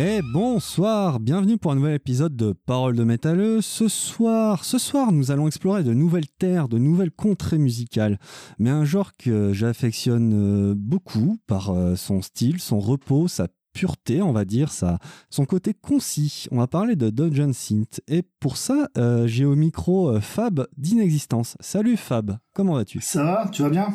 [0.00, 3.60] Et bonsoir, bienvenue pour un nouvel épisode de Paroles de métalleux.
[3.60, 8.20] Ce soir, ce soir, nous allons explorer de nouvelles terres, de nouvelles contrées musicales,
[8.60, 14.22] mais un genre que j'affectionne euh, beaucoup par euh, son style, son repos, sa pureté,
[14.22, 16.46] on va dire, sa, son côté concis.
[16.52, 18.00] On va parler de Dungeon Synth.
[18.06, 21.56] Et pour ça, euh, j'ai au micro Fab d'Inexistence.
[21.58, 23.00] Salut Fab, comment vas-tu?
[23.00, 23.88] Ça va, tu vas bien?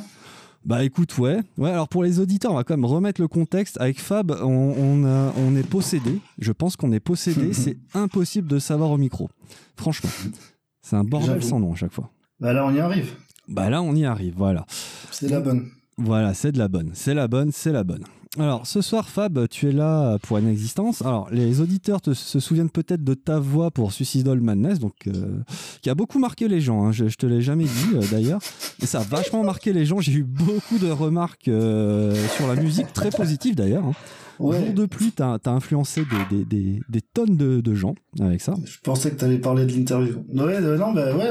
[0.65, 1.39] Bah écoute, ouais.
[1.57, 3.79] Ouais, alors pour les auditeurs, on va quand même remettre le contexte.
[3.81, 6.19] Avec Fab, on, on est possédé.
[6.39, 7.53] Je pense qu'on est possédé.
[7.53, 9.29] c'est impossible de savoir au micro.
[9.75, 10.09] Franchement.
[10.81, 12.09] C'est un bordel sans nom à chaque fois.
[12.39, 13.13] Bah là, on y arrive.
[13.47, 14.65] Bah là, on y arrive, voilà.
[15.11, 15.67] C'est la bonne.
[15.97, 16.91] Voilà, c'est de la bonne.
[16.93, 18.03] C'est la bonne, c'est la bonne.
[18.39, 21.03] Alors, ce soir, Fab, tu es là pour une existence.
[21.03, 25.43] Alors, les auditeurs se souviennent peut-être de ta voix pour Suicidal Madness, donc, euh,
[25.83, 26.83] qui a beaucoup marqué les gens.
[26.83, 26.91] Hein.
[26.91, 28.41] Je, te l'ai jamais dit, euh, d'ailleurs.
[28.81, 29.99] Et ça a vachement marqué les gens.
[29.99, 33.85] J'ai eu beaucoup de remarques euh, sur la musique, très positives d'ailleurs.
[33.85, 33.93] Hein.
[34.39, 38.55] Jour de pluie, t'as as influencé des, des, des, tonnes de, de, gens avec ça.
[38.65, 40.23] Je pensais que t'allais parler de l'interview.
[40.33, 41.29] Ouais, non, bah ouais,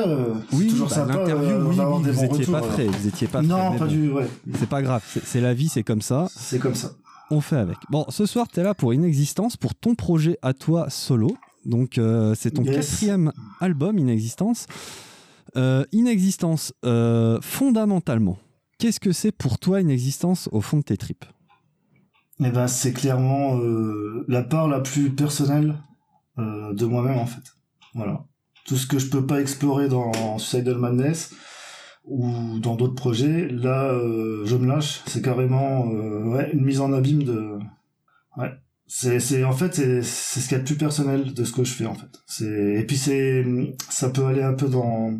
[0.53, 1.19] oui, toujours bah, sympa.
[1.19, 4.28] L'interview, oui, vous étiez pas prêt, vous étiez pas Non, pas du, ouais.
[4.59, 6.28] C'est pas grave, c'est la vie, c'est comme ça.
[6.34, 6.92] C'est comme ça
[7.33, 7.78] on fait avec.
[7.91, 11.34] Bon, ce soir, tu es là pour Inexistence, pour ton projet à toi solo.
[11.64, 14.66] Donc, euh, c'est ton quatrième album, Inexistence.
[15.56, 18.39] Euh, Inexistence, euh, fondamentalement,
[18.78, 21.25] qu'est-ce que c'est pour toi Inexistence au fond de tes tripes?
[22.41, 23.60] Eh ben, c'est clairement
[24.26, 25.76] la part la plus personnelle
[26.38, 27.56] de moi-même, en fait.
[27.94, 28.25] Voilà.
[28.66, 31.34] Tout ce que je peux pas explorer dans Suicidal Madness,
[32.04, 35.03] ou dans d'autres projets, là, euh, je me lâche.
[35.06, 37.59] C'est carrément euh, ouais, une mise en abîme de.
[38.37, 38.50] Ouais.
[38.87, 41.53] C'est, c'est en fait c'est, c'est ce qu'il y a de plus personnel de ce
[41.53, 42.10] que je fais en fait.
[42.26, 43.44] C'est et puis c'est
[43.88, 45.19] ça peut aller un peu dans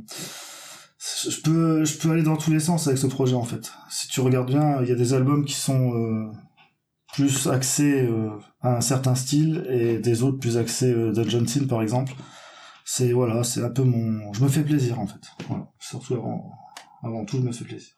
[0.99, 3.73] je peux je peux aller dans tous les sens avec ce projet en fait.
[3.89, 6.27] Si tu regardes bien, il y a des albums qui sont euh,
[7.13, 8.09] plus axés
[8.61, 12.15] à un certain style et des autres plus axés euh, Dungeon Scene par exemple.
[12.85, 15.21] C'est voilà, c'est un peu mon je me fais plaisir en fait.
[15.49, 16.51] Voilà, surtout avant
[17.03, 17.93] avant tout, je me fais plaisir.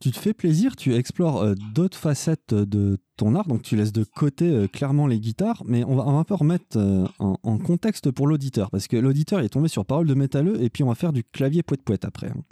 [0.00, 3.92] Tu te fais plaisir, tu explores euh, d'autres facettes de ton art, donc tu laisses
[3.92, 8.10] de côté euh, clairement les guitares, mais on va, un peu remettre euh, en, contexte
[8.10, 10.94] pour l'auditeur, parce que l'auditeur est tombé sur Parole de métalleux, et puis on va
[10.94, 12.28] faire du clavier poète-poète après.
[12.28, 12.42] Hein.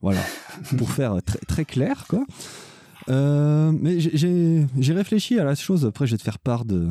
[0.00, 0.22] Voilà,
[0.78, 2.24] pour faire très, très clair, quoi.
[3.08, 6.88] Mais j'ai réfléchi à la chose, après je vais te faire part de,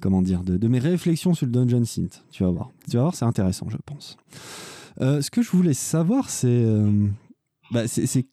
[0.00, 2.70] comment dire, de, mes réflexions sur le Dungeon Synth, tu vas voir.
[2.90, 4.16] Tu vas voir, c'est intéressant, je pense.
[4.98, 6.66] ce que je voulais savoir, c'est
[7.72, 8.26] bah, c'est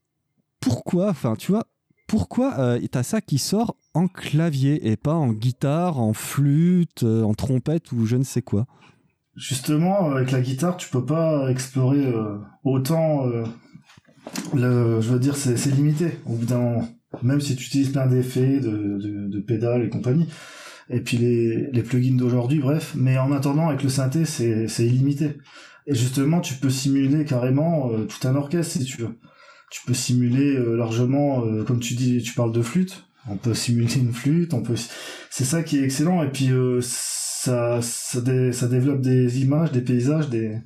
[0.60, 1.66] pourquoi, enfin, tu vois,
[2.08, 7.24] pourquoi euh, t'as ça qui sort en clavier et pas en guitare, en flûte, euh,
[7.24, 8.66] en trompette ou je ne sais quoi?
[9.36, 13.30] Justement, avec la guitare, tu peux pas explorer euh, autant.
[14.54, 16.90] je veux dire, c'est limité au bout d'un moment.
[17.24, 20.28] Même si tu utilises plein d'effets, de, de, pédales et compagnie,
[20.90, 22.94] et puis les, les plugins d'aujourd'hui, bref.
[22.96, 25.38] Mais en attendant, avec le synthé, c'est illimité.
[25.88, 29.18] Et justement, tu peux simuler carrément tout un orchestre si tu veux
[29.70, 33.54] tu peux simuler euh, largement, euh, comme tu dis, tu parles de flûte, on peut
[33.54, 34.76] simuler une flûte, on peut,
[35.30, 38.22] c'est ça qui est excellent, et puis euh, ça, ça,
[38.52, 40.58] ça, développe des images, des paysages, des,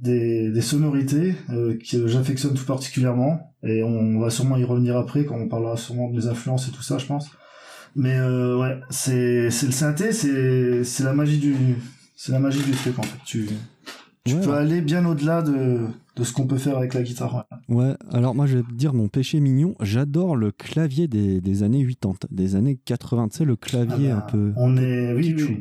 [0.00, 5.36] des, des sonorités que j'affectionne tout particulièrement, et on va sûrement y revenir après quand
[5.36, 7.30] on parlera sûrement des influences et tout ça, je pense.
[7.96, 11.54] Mais ouais, c'est c'est le synthé, c'est c'est la magie du
[12.14, 13.18] c'est la magie du truc en fait.
[13.24, 13.48] Tu
[14.28, 15.86] tu peux aller bien au-delà de,
[16.16, 17.46] de ce qu'on peut faire avec la guitare.
[17.68, 17.94] Ouais.
[18.12, 21.86] alors moi je vais te dire mon péché mignon, j'adore le clavier des, des, années
[21.86, 24.52] 80, des années 80, tu sais, le clavier ah bah, un peu.
[24.56, 25.14] On est.
[25.14, 25.60] Oui, oui.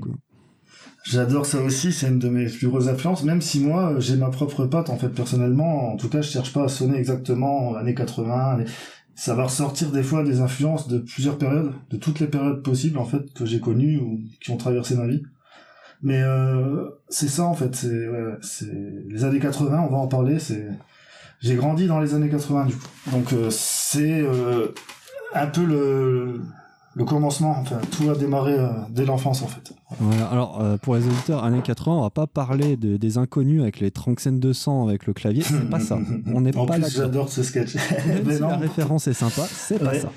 [1.09, 4.29] J'adore ça aussi, c'est une de mes plus grosses influences, même si moi j'ai ma
[4.29, 5.93] propre patte en fait personnellement.
[5.93, 8.65] En tout cas, je cherche pas à sonner exactement années 80.
[9.15, 12.97] Ça va ressortir des fois des influences de plusieurs périodes, de toutes les périodes possibles
[12.97, 15.23] en fait que j'ai connues ou qui ont traversé ma vie.
[16.01, 18.37] Mais euh, c'est ça en fait, c'est ouais,
[19.07, 20.67] les années 80, on va en parler, c'est
[21.39, 22.87] j'ai grandi dans les années 80 du coup.
[23.13, 24.73] Donc euh, c'est euh,
[25.33, 26.41] un peu le
[26.97, 29.71] le commencement, enfin tout a démarré euh, dès l'enfance en fait.
[29.99, 33.61] Voilà, alors euh, pour les auditeurs, années 80, on va pas parler de, des inconnus
[33.61, 35.99] avec les Tranxène 200 avec le clavier, c'est pas ça.
[36.33, 36.89] On n'est pas là.
[36.89, 37.75] J'adore ce sketch.
[38.37, 38.49] Non.
[38.49, 40.11] La référence est sympa, c'est pas ça.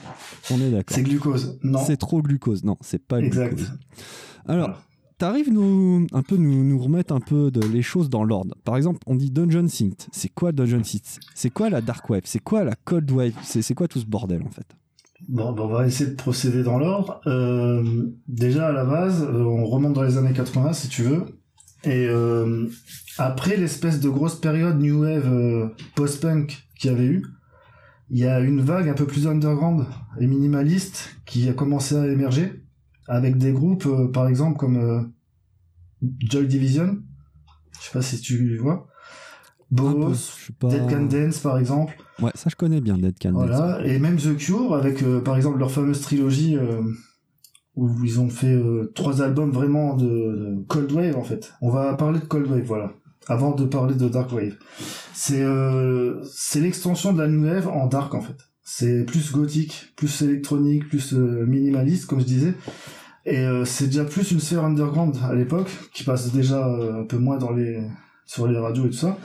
[0.51, 0.97] On est d'accord.
[0.97, 1.59] C'est glucose.
[1.63, 1.79] Non.
[1.85, 2.65] C'est trop glucose.
[2.65, 3.55] Non, c'est pas exact.
[3.55, 3.73] glucose.
[4.47, 4.83] Alors,
[5.19, 8.55] t'arrives nous un peu nous, nous remettre un peu de, les choses dans l'ordre.
[8.65, 10.09] Par exemple, on dit Dungeon Synth.
[10.13, 11.21] C'est quoi Dungeon Synth?
[11.35, 12.23] C'est quoi la Dark Wave?
[12.25, 13.35] C'est quoi la Cold Wave?
[13.43, 14.67] C'est quoi tout ce bordel en fait?
[15.29, 17.21] Bon, ben, on va essayer de procéder dans l'ordre.
[17.27, 21.25] Euh, déjà à la base, euh, on remonte dans les années 80 si tu veux.
[21.85, 22.69] Et euh,
[23.19, 27.25] après l'espèce de grosse période New Wave post-punk qu'il y avait eu,
[28.11, 29.87] il y a une vague un peu plus underground
[30.19, 32.65] et minimaliste qui a commencé à émerger
[33.07, 35.03] avec des groupes, euh, par exemple, comme euh,
[36.19, 36.99] Joy Division.
[37.79, 38.89] Je sais pas si tu vois.
[39.71, 41.95] Boss, Dead Can Dance, par exemple.
[42.21, 43.81] Ouais, ça je connais bien, Dead Can Dance.
[43.85, 46.57] Et même The Cure, avec, par exemple, leur fameuse trilogie
[47.77, 48.61] où ils ont fait
[48.95, 51.53] trois albums vraiment de, Cold Wave, en fait.
[51.61, 52.93] On va parler de Cold Wave, voilà
[53.31, 54.57] avant de parler de Dark Wave.
[55.13, 58.37] C'est euh, c'est l'extension de la New Wave en dark en fait.
[58.63, 62.55] C'est plus gothique, plus électronique, plus euh, minimaliste comme je disais.
[63.27, 67.19] Et euh, c'est déjà plus une sphère underground à l'époque qui passe déjà un peu
[67.19, 67.81] moins dans les
[68.31, 69.19] sur les radios et tout ça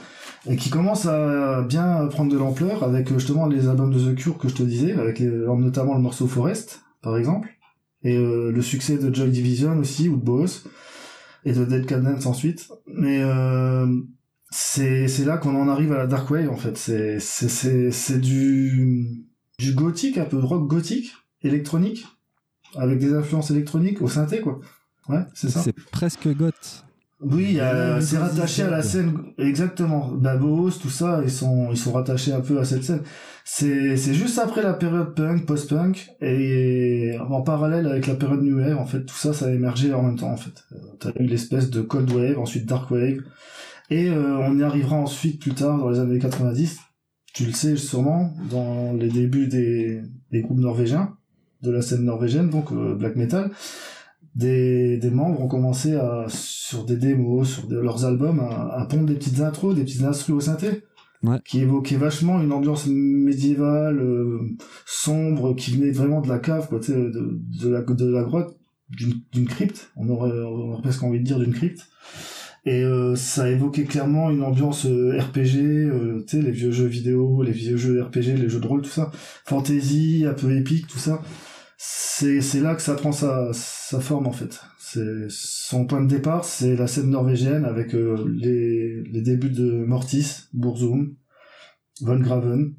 [0.48, 4.38] et qui commence à bien prendre de l'ampleur avec justement les albums de The Cure
[4.38, 7.48] que je te disais avec notamment le morceau Forest par exemple
[8.02, 10.66] et le succès de Joy Division aussi ou de Boss
[11.44, 12.68] et de Dead Cadence ensuite.
[12.86, 13.86] Mais euh,
[14.50, 16.76] c'est là qu'on en arrive à la dark wave en fait.
[16.76, 19.24] C'est du
[19.58, 22.06] du gothique un peu rock gothique électronique
[22.76, 24.60] avec des influences électroniques au synthé quoi.
[25.08, 25.60] Ouais, c'est ça.
[25.60, 26.84] C'est presque goth.
[27.22, 27.58] Oui,
[28.00, 30.08] c'est rattaché à la scène exactement.
[30.08, 33.02] Babos, tout ça, ils sont ils sont rattachés un peu à cette scène.
[33.44, 38.58] C'est c'est juste après la période punk, post-punk et en parallèle avec la période new
[38.58, 40.64] wave, en fait, tout ça ça a émergé en même temps en fait.
[40.72, 43.20] Euh, t'as eu l'espèce de cold wave, ensuite dark wave
[43.88, 46.80] et euh, on y arrivera ensuite plus tard dans les années 90.
[47.32, 50.02] Tu le sais sûrement dans les débuts des
[50.32, 51.16] des groupes norvégiens
[51.62, 53.50] de la scène norvégienne donc euh, black metal
[54.36, 59.14] des, des membres ont commencé à, sur des démos, sur leurs albums, à, pondre des
[59.14, 60.82] petites intros, des petites instrus au synthé.
[61.44, 64.38] qui évoquaient vachement une ambiance médiévale, euh,
[64.84, 68.58] sombre, qui venait vraiment de la cave, quoi, de, de, la, de la grotte,
[68.90, 71.86] d'une crypte, on aurait, on aurait, presque envie de dire d'une crypte.
[72.66, 77.42] Et euh, ça évoquait clairement une ambiance euh, RPG, tu sais, les vieux jeux vidéo,
[77.42, 79.10] les vieux jeux RPG, les jeux de rôle, tout ça,
[79.44, 81.22] fantasy, un peu épique, tout ça
[82.18, 84.62] c'est c'est là que ça prend sa sa forme en fait.
[84.78, 89.84] C'est son point de départ, c'est la scène norvégienne avec euh, les les débuts de
[89.84, 91.16] Mortis, Burzum,
[92.00, 92.74] Von Graven.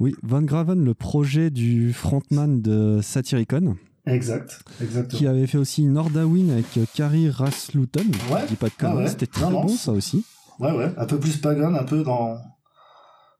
[0.00, 3.76] Oui, Von Graven, le projet du frontman de Satyricon.
[4.06, 5.18] Exact, exactement.
[5.18, 8.06] Qui avait fait aussi Nordawin avec Kari Rasluton.
[8.32, 8.40] Ouais.
[8.42, 10.24] Je dis pas de conneries, ah c'était très bon ça aussi.
[10.58, 12.38] Ouais, ouais, un peu plus pagan, un peu dans.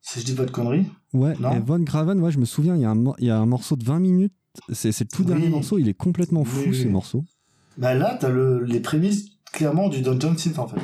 [0.01, 0.87] Si je dis pas de conneries.
[1.13, 3.39] Ouais, et Von Graven, ouais, je me souviens, il y, a un, il y a
[3.39, 4.33] un morceau de 20 minutes
[4.73, 7.25] c'est le tout dernier morceau, il est complètement fou ce morceau.
[7.77, 10.81] Bah là, t'as le, les prémices clairement du Dungeon Synth en fait.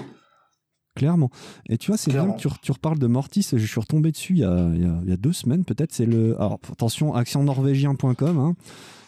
[0.94, 1.30] Clairement.
[1.68, 3.44] Et tu vois, c'est bien que tu, tu, reparles de Mortis.
[3.52, 5.92] Je suis retombé dessus il y a, il y a, deux semaines, peut-être.
[5.92, 6.36] C'est le.
[6.36, 8.38] Alors, attention, actionnorvégien.com.
[8.38, 8.54] Hein.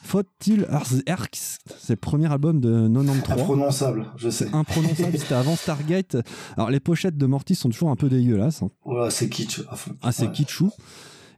[0.02, 0.66] Faut-il
[1.06, 3.40] Erx C'est le premier album de 93.
[3.40, 4.48] Imprononçable, je sais.
[4.52, 6.16] Imprononçable, c'était avant Stargate.
[6.56, 8.62] Alors, les pochettes de Mortis sont toujours un peu dégueulasses.
[8.62, 8.70] Hein.
[8.84, 9.92] Ouais, c'est kitsch à fond.
[10.02, 10.72] Ah, c'est kitschou.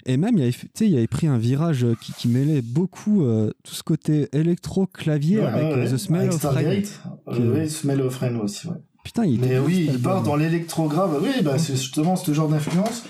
[0.06, 3.74] Et même, il avait, il avait pris un virage euh, qui, mêlait beaucoup euh, tout
[3.74, 6.82] ce côté électro-clavier avec euh, The Smell of Rain.
[7.26, 8.74] Oui, Smell of Rain aussi, ouais.
[9.04, 11.18] Putain, il Mais oui, il part dans l'électro-grave.
[11.22, 13.04] Oui, bah, c'est justement ce genre d'influence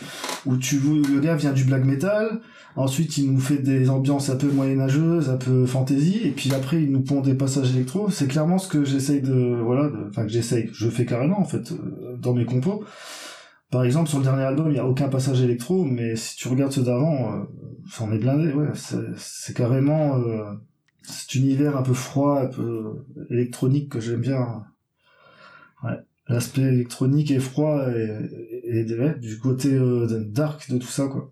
[0.47, 2.41] où tu le gars vient du black metal.
[2.77, 6.81] Ensuite, il nous fait des ambiances un peu moyenâgeuses, un peu fantasy, et puis après,
[6.81, 8.09] il nous pond des passages électro.
[8.11, 11.73] C'est clairement ce que j'essaye de, voilà, enfin que j'essaye, je fais carrément en fait
[12.21, 12.85] dans mes compos.
[13.71, 16.49] Par exemple, sur le dernier album, il n'y a aucun passage électro, mais si tu
[16.49, 17.45] regardes ceux d'avant, euh,
[17.91, 18.69] ça en est blindé, ouais.
[19.17, 20.53] C'est carrément euh,
[21.03, 24.65] cet univers un peu froid, un peu électronique que j'aime bien.
[25.83, 25.99] Ouais.
[26.29, 28.19] L'aspect électronique et froid et,
[28.65, 31.31] et, du côté euh, dark de tout ça, quoi.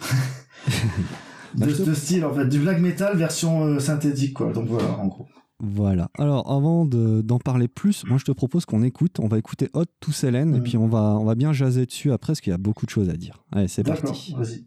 [1.54, 4.52] de, ce style, en fait, du black metal version euh, synthétique, quoi.
[4.52, 5.28] Donc voilà, en gros.
[5.60, 6.10] Voilà.
[6.18, 9.20] Alors, avant d'en parler plus, moi je te propose qu'on écoute.
[9.20, 12.12] On va écouter Hot to Selen et puis on va, on va bien jaser dessus
[12.12, 13.44] après parce qu'il y a beaucoup de choses à dire.
[13.52, 14.34] Allez, c'est parti.
[14.36, 14.64] Vas-y.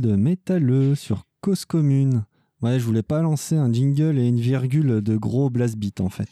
[0.00, 2.24] De métalleux sur cause commune.
[2.62, 6.08] Ouais, je voulais pas lancer un jingle et une virgule de gros blast beat en
[6.08, 6.28] fait.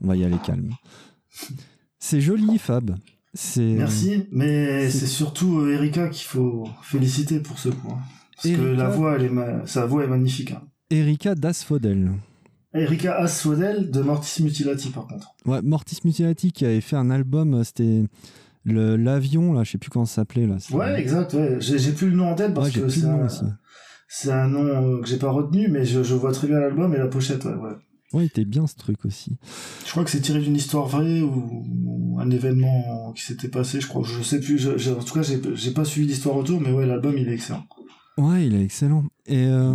[0.00, 0.70] On va y aller calme.
[1.98, 2.96] C'est joli, Fab.
[3.32, 7.98] C'est Merci, mais c'est surtout euh, Erika qu'il faut féliciter pour ce hein.
[8.36, 10.52] Parce que la voix, elle est ma- sa voix est magnifique.
[10.52, 10.62] hein.
[10.90, 12.12] Erika Dasfodel.
[12.74, 15.34] Erika Asfodel de Mortis Mutilati, par contre.
[15.46, 18.04] Ouais, Mortis Mutilati qui avait fait un album, euh, c'était
[18.64, 20.56] l'avion là, je sais plus comment ça s'appelait là.
[20.72, 21.34] Ouais, exact.
[21.34, 21.56] Ouais.
[21.60, 23.44] J'ai plus le nom en tête parce Ouais, que c'est un, aussi.
[24.08, 26.94] c'est un nom euh, que j'ai pas retenu, mais je, je vois très bien l'album
[26.94, 27.44] et la pochette.
[27.44, 27.72] Ouais, ouais.
[28.12, 29.36] Ouais, il était bien ce truc aussi.
[29.84, 33.80] Je crois que c'est tiré d'une histoire vraie ou, ou un événement qui s'était passé.
[33.80, 34.56] Je crois, je sais plus.
[34.56, 37.28] Je, je- en tout cas, j'ai j'ai pas suivi l'histoire autour, mais ouais, l'album il
[37.28, 37.64] est excellent.
[38.16, 39.02] Ouais, il est excellent.
[39.26, 39.74] Et euh,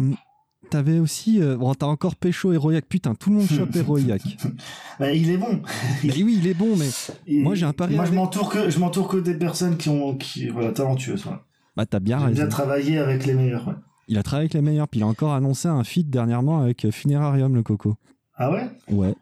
[0.70, 2.86] t'avais aussi, euh, bon, t'as encore Pécho Héroïac.
[2.88, 4.22] Putain, tout le monde chope Héroïac.
[5.00, 5.62] Bah, il est bon.
[6.04, 6.90] Mais oui, il est bon, mais
[7.28, 9.88] Et Moi, j'ai un pari Moi, je m'entoure que je m'entoure que des personnes qui
[9.90, 11.24] ont qui voilà talentueuses.
[11.24, 11.44] Voilà.
[11.78, 12.34] bah t'as bien raison.
[12.36, 13.68] bien travailler avec les meilleurs.
[13.68, 13.74] ouais.
[14.10, 16.84] Il a travaillé avec les meilleurs, puis il a encore annoncé un feat dernièrement avec
[16.86, 17.96] euh, Funérarium le Coco.
[18.36, 18.70] Ah ouais?
[18.90, 19.14] Ouais,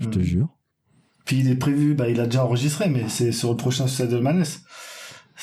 [0.00, 0.24] je te Mhm.
[0.24, 0.48] jure.
[1.24, 4.10] Puis il est prévu, bah il a déjà enregistré, mais c'est sur le prochain Suicide
[4.10, 4.62] de Maness.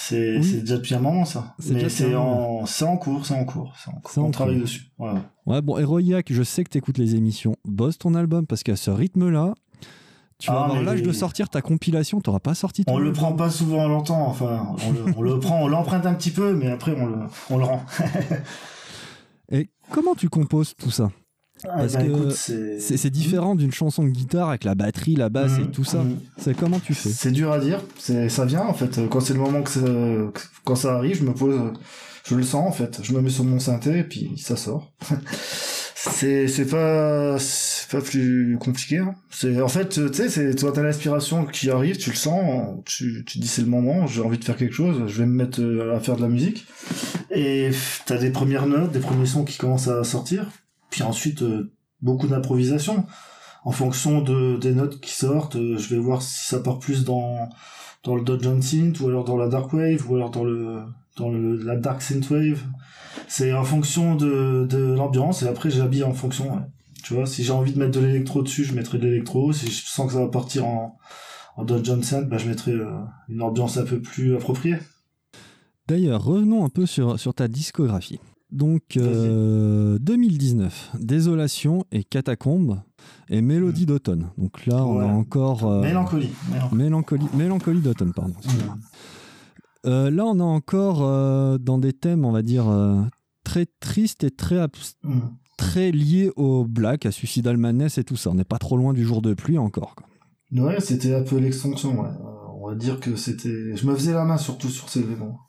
[0.01, 0.61] C'est Oui.
[0.61, 1.55] déjà depuis un moment ça.
[1.59, 4.11] C'est Mais c'est en en cours, c'est en cours, c'est en cours.
[4.11, 4.61] C'est en On travaille cours.
[4.63, 4.83] dessus.
[4.97, 5.21] Voilà.
[5.45, 7.55] Ouais, bon, Héroïac, je sais que t'écoutes les émissions.
[7.65, 9.53] Bosse ton album, parce qu'à ce rythme-là,
[10.39, 12.97] tu vas Ah, avoir l'âge les- de sortir ta compilation, t'auras pas sorti ton On
[12.97, 16.31] le prend pas souvent longtemps, enfin on le, on le prend, on l'emprunte un petit
[16.31, 17.17] peu, mais après on le
[17.49, 17.83] on le rend.
[19.51, 21.11] Et comment tu composes tout ça?
[21.65, 22.29] Ah, Parce bah, que
[22.79, 26.03] c'est différent d'une chanson de guitare avec la batterie, la basse et Mhm, tout ça.
[26.03, 26.17] mhm.
[26.37, 27.09] C'est comment tu fais?
[27.09, 27.81] C'est dur à dire,
[28.29, 28.99] ça vient en fait.
[29.09, 29.79] Quand c'est le moment que ça,
[30.63, 31.59] quand ça arrive, je me pose,
[32.25, 32.99] je le sens en fait.
[33.03, 34.93] Je me mets sur mon synthé et puis ça sort.
[35.95, 38.97] c'est c'est pas c'est pas plus compliqué.
[38.99, 39.15] hein.
[39.29, 43.23] C'est en fait tu sais c'est toi t'as l'inspiration qui arrive, tu le sens, tu
[43.25, 45.61] tu dis c'est le moment, j'ai envie de faire quelque chose, je vais me mettre
[45.61, 46.65] euh, à faire de la musique
[47.31, 47.69] et
[48.05, 50.49] t'as des premières notes, des premiers sons qui commencent à sortir,
[50.89, 53.05] puis ensuite euh, beaucoup d'improvisation
[53.63, 57.03] en fonction de des notes qui sortent, euh, je vais voir si ça part plus
[57.03, 57.49] dans
[58.03, 60.81] dans le Dodge Synth ou alors dans la Dark Wave ou alors dans le
[61.17, 62.63] dans le, la Dark Synthwave.
[63.27, 66.65] C'est en fonction de de l'ambiance et après j'habille en fonction.
[67.03, 69.53] Tu vois, si j'ai envie de mettre de l'électro dessus, je mettrai de l'électro.
[69.53, 70.97] Si je sens que ça va partir en
[71.57, 72.89] en Dodge Synth, bah je mettrai euh,
[73.27, 74.77] une ambiance un peu plus appropriée.
[75.87, 78.19] D'ailleurs, revenons un peu sur, sur ta discographie.
[78.51, 82.81] Donc, euh, 2019, Désolation et Catacombe
[83.29, 84.29] et Mélodie d'automne.
[84.37, 85.65] Donc là, on a encore...
[85.65, 86.29] euh, Mélancolie.
[86.73, 87.25] mélancolie.
[87.35, 88.33] Mélancolie, d'automne, pardon.
[88.39, 88.75] excuse-moi.
[89.85, 93.01] Euh, là, on est encore euh, dans des thèmes, on va dire, euh,
[93.43, 95.19] très tristes et très, abs- Mm.
[95.57, 98.31] très liés au black, à Suicidal Madness et tout ça.
[98.31, 99.95] On n'est pas trop loin du jour de pluie encore.
[99.95, 100.07] quoi.
[100.51, 102.07] Ouais, c'était un peu l'extension, ouais.
[102.09, 103.75] Euh, On va dire que c'était...
[103.75, 105.39] Je me faisais la main surtout sur ces éléments.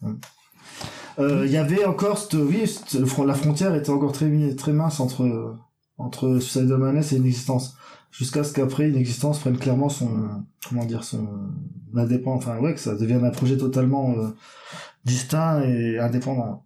[1.19, 1.25] Ouais.
[1.25, 2.19] Euh, Il y avait encore...
[2.19, 2.95] cette- Oui, cette-
[3.27, 5.57] la frontière était encore très, mi- très mince entre,
[5.99, 7.77] entre Suicide et Inexistence.
[8.11, 10.11] Jusqu'à ce qu'après, Inexistence prenne clairement son...
[10.69, 11.27] Comment dire Son
[11.95, 12.37] indépendant...
[12.37, 14.29] Enfin, ouais, que ça devienne un projet totalement euh,
[15.05, 16.65] distinct et indépendant.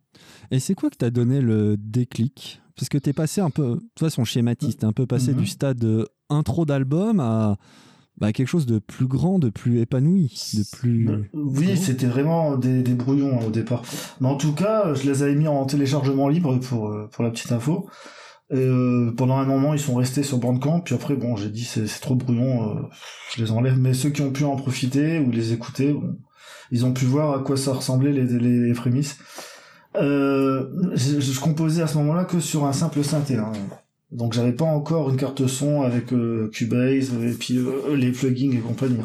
[0.51, 2.61] Et c'est quoi que t'as donné le déclic?
[2.77, 5.39] Parce que t'es passé un peu, de toute façon schématiste, un peu passé Mhm.
[5.39, 7.57] du stade euh, intro d'album à
[8.19, 11.09] bah, quelque chose de plus grand, de plus épanoui, de plus...
[11.11, 13.83] Euh, Oui, c'était vraiment des, des brouillons hein, au départ.
[14.21, 17.31] Mais en tout cas, je les avais mis en téléchargement libre pour, euh, pour la
[17.31, 17.89] petite info.
[18.51, 20.81] Et, euh, pendant un moment, ils sont restés sur Bandcamp.
[20.81, 22.83] Puis après, bon, j'ai dit c'est c'est trop brouillon, euh,
[23.35, 23.79] je les enlève.
[23.79, 26.19] Mais ceux qui ont pu en profiter ou les écouter, bon,
[26.71, 29.19] ils ont pu voir à quoi ça ressemblait les, les, les prémices.
[29.97, 33.37] Euh, je, je composais à ce moment-là que sur un simple synthé.
[33.37, 33.53] Hein.
[34.11, 38.53] Donc j'avais pas encore une carte son avec euh, Cubase et puis euh, les plugins
[38.53, 39.01] et compagnie.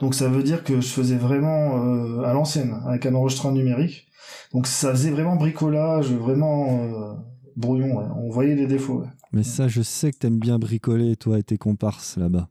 [0.00, 4.06] Donc ça veut dire que je faisais vraiment euh, à l'ancienne, avec un enregistrement numérique.
[4.52, 7.14] Donc ça faisait vraiment bricolage, vraiment euh,
[7.56, 7.96] brouillon.
[7.98, 8.04] ouais.
[8.16, 9.00] On voyait les défauts.
[9.00, 9.08] ouais.
[9.32, 12.48] Mais ça, je sais que t'aimes bien bricoler, toi et tes comparses là-bas.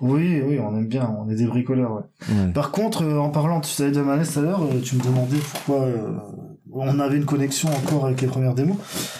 [0.00, 2.04] Oui, oui, on aime bien, on est des bricoleurs.
[2.28, 2.52] Ouais.
[2.52, 5.02] Par contre, euh, en parlant, tu savais de Manès tout à l'heure, euh, tu me
[5.02, 6.18] demandais pourquoi euh,
[6.84, 8.76] on avait une connexion encore avec les premières démos.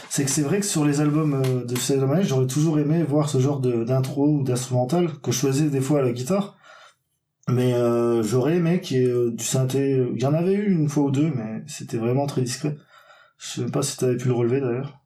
[0.08, 3.28] C'est que c'est vrai que sur les albums euh, de Manès, j'aurais toujours aimé voir
[3.28, 6.56] ce genre d'intro ou d'instrumental que je faisais des fois à la guitare.
[7.48, 10.04] Mais euh, j'aurais aimé qu'il y ait euh, du synthé.
[10.14, 12.76] Il y en avait eu une fois ou deux, mais c'était vraiment très discret.
[13.38, 15.00] Je sais même pas si tu avais pu le relever d'ailleurs.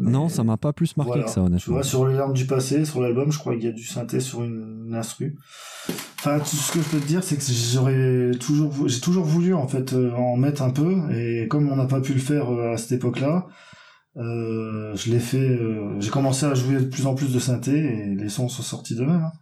[0.00, 1.24] Non, ça m'a pas plus marqué voilà.
[1.24, 1.74] que ça, Tu honnêtement.
[1.74, 4.20] vois, sur les larmes du passé, sur l'album, je crois qu'il y a du synthé
[4.20, 5.36] sur une, une instru.
[6.18, 9.54] Enfin, tout ce que je peux te dire, c'est que j'aurais toujours, j'ai toujours voulu
[9.54, 12.50] en fait euh, en mettre un peu, et comme on n'a pas pu le faire
[12.50, 13.46] euh, à cette époque-là,
[14.16, 15.38] euh, je l'ai fait.
[15.38, 18.62] euh, j'ai commencé à jouer de plus en plus de synthé, et les sons sont
[18.62, 19.24] sortis d'eux-mêmes.
[19.24, 19.32] hein.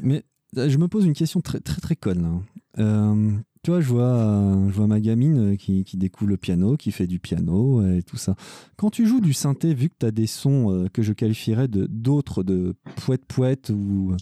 [0.00, 2.22] Mais je me pose une question très très très conne.
[2.22, 2.82] là.
[2.84, 3.32] Euh,
[3.66, 6.76] Tu vois, je vois, euh, je vois ma gamine euh, qui, qui découvre le piano,
[6.76, 8.36] qui fait du piano et tout ça.
[8.76, 11.66] Quand tu joues du synthé, vu que tu as des sons euh, que je qualifierais
[11.66, 14.14] de d'autres, de poète-poète ou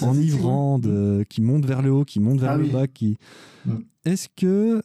[0.00, 0.80] enivrants,
[1.28, 2.70] qui montent vers le haut, qui montent vers Ah le oui.
[2.70, 3.16] bas, qui...
[3.66, 3.78] Mm.
[4.04, 4.80] Est-ce que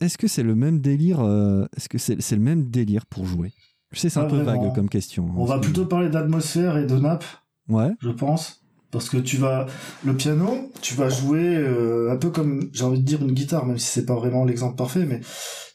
[0.00, 3.52] est-ce que c'est le même délire euh, Est-ce que c'est le même délire pour jouer?
[3.90, 4.62] Je sais, c'est un Pas peu vraiment.
[4.62, 5.26] vague comme question.
[5.28, 7.26] hein, On va plutôt parler d'atmosphère et de nappe,
[7.68, 7.90] Ouais.
[8.00, 8.61] je pense.
[8.92, 9.66] Parce que tu vas,
[10.04, 13.64] le piano, tu vas jouer euh, un peu comme, j'ai envie de dire une guitare,
[13.64, 15.20] même si c'est pas vraiment l'exemple parfait, mais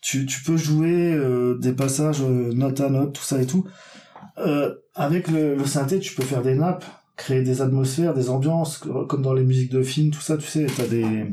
[0.02, 3.66] tu, tu peux jouer euh, des passages euh, note à note, tout ça et tout.
[4.38, 8.78] Euh, avec le, le synthé, tu peux faire des nappes, créer des atmosphères, des ambiances,
[9.10, 11.26] comme dans les musiques de films, tout ça, tu sais, t'as des,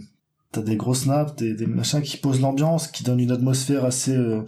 [0.53, 4.17] t'as des grosses nappes, des, des machins qui posent l'ambiance, qui donnent une atmosphère assez,
[4.17, 4.41] euh,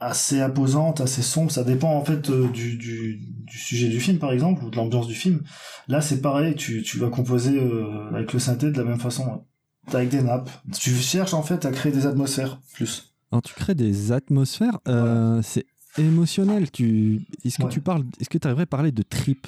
[0.00, 1.50] assez imposante, assez sombre.
[1.50, 4.76] Ça dépend en fait euh, du, du, du sujet du film, par exemple, ou de
[4.76, 5.42] l'ambiance du film.
[5.88, 9.24] Là, c'est pareil, tu, tu vas composer euh, avec le synthé de la même façon,
[9.26, 9.94] ouais.
[9.94, 10.50] avec des nappes.
[10.78, 13.14] Tu cherches en fait à créer des atmosphères plus.
[13.32, 15.66] Alors tu crées des atmosphères, euh, c'est
[15.98, 16.70] émotionnel.
[16.70, 17.68] Tu, est-ce que Ouais.
[17.68, 19.46] tu parles, est-ce que tu arriverais à parler de trip?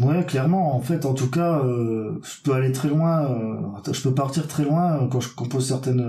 [0.00, 0.74] Ouais, clairement.
[0.76, 3.80] En fait, en tout cas, euh, je peux aller très loin.
[3.90, 6.04] je peux partir très loin quand je compose certaines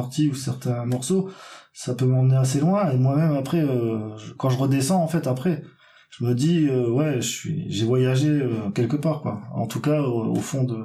[0.00, 1.30] parties ou certains morceaux.
[1.72, 2.90] Ça peut m'emmener assez loin.
[2.92, 5.62] Et moi-même, après, euh, quand je redescends, en fait, après,
[6.10, 9.42] je me dis, euh, ouais, je suis, j'ai voyagé euh, quelque part, quoi.
[9.54, 10.78] En tout cas, au, au fond de,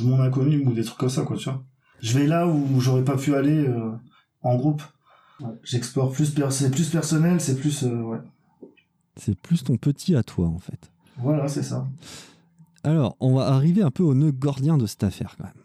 [0.00, 1.62] de mon inconnu ou des trucs comme ça, quoi, tu vois.
[2.00, 3.90] Je vais là où j'aurais pas pu aller euh,
[4.42, 4.82] en groupe.
[5.64, 8.18] J'explore plus, per- c'est plus personnel, c'est plus, euh, ouais.
[9.16, 10.92] C'est plus ton petit à toi en fait.
[11.16, 11.86] Voilà, c'est ça.
[12.84, 15.62] Alors, on va arriver un peu au nœud gordien de cette affaire quand même.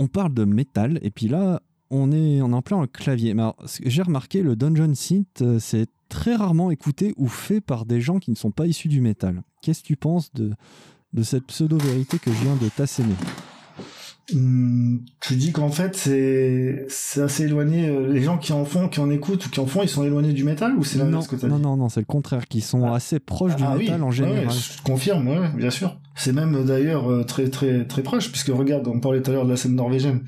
[0.00, 3.34] On parle de métal, et puis là, on est, on est en plein le clavier.
[3.34, 7.84] Mais alors, j'ai remarqué, le Dungeon Synth, euh, c'est très rarement écouté ou fait par
[7.86, 9.42] des gens qui ne sont pas issus du métal.
[9.62, 10.52] Qu'est-ce que tu penses de,
[11.12, 13.14] de cette pseudo-vérité que je viens de t'asséner?
[14.34, 18.88] Hum, tu dis qu'en fait c'est c'est assez éloigné euh, les gens qui en font
[18.88, 21.04] qui en écoutent ou qui en font ils sont éloignés du métal ou c'est non,
[21.04, 21.62] l'inverse que t'as non, dit?
[21.62, 22.96] non, non, c'est le contraire, qui sont Ah.
[22.96, 24.48] assez proches du Ah oui, métal en général.
[24.48, 28.48] ouais, je confirme ouais, bien sûr c'est même euh, d'ailleurs très très très proche puisque
[28.48, 30.24] regarde on parlait tout à l'heure de la scène norvégienne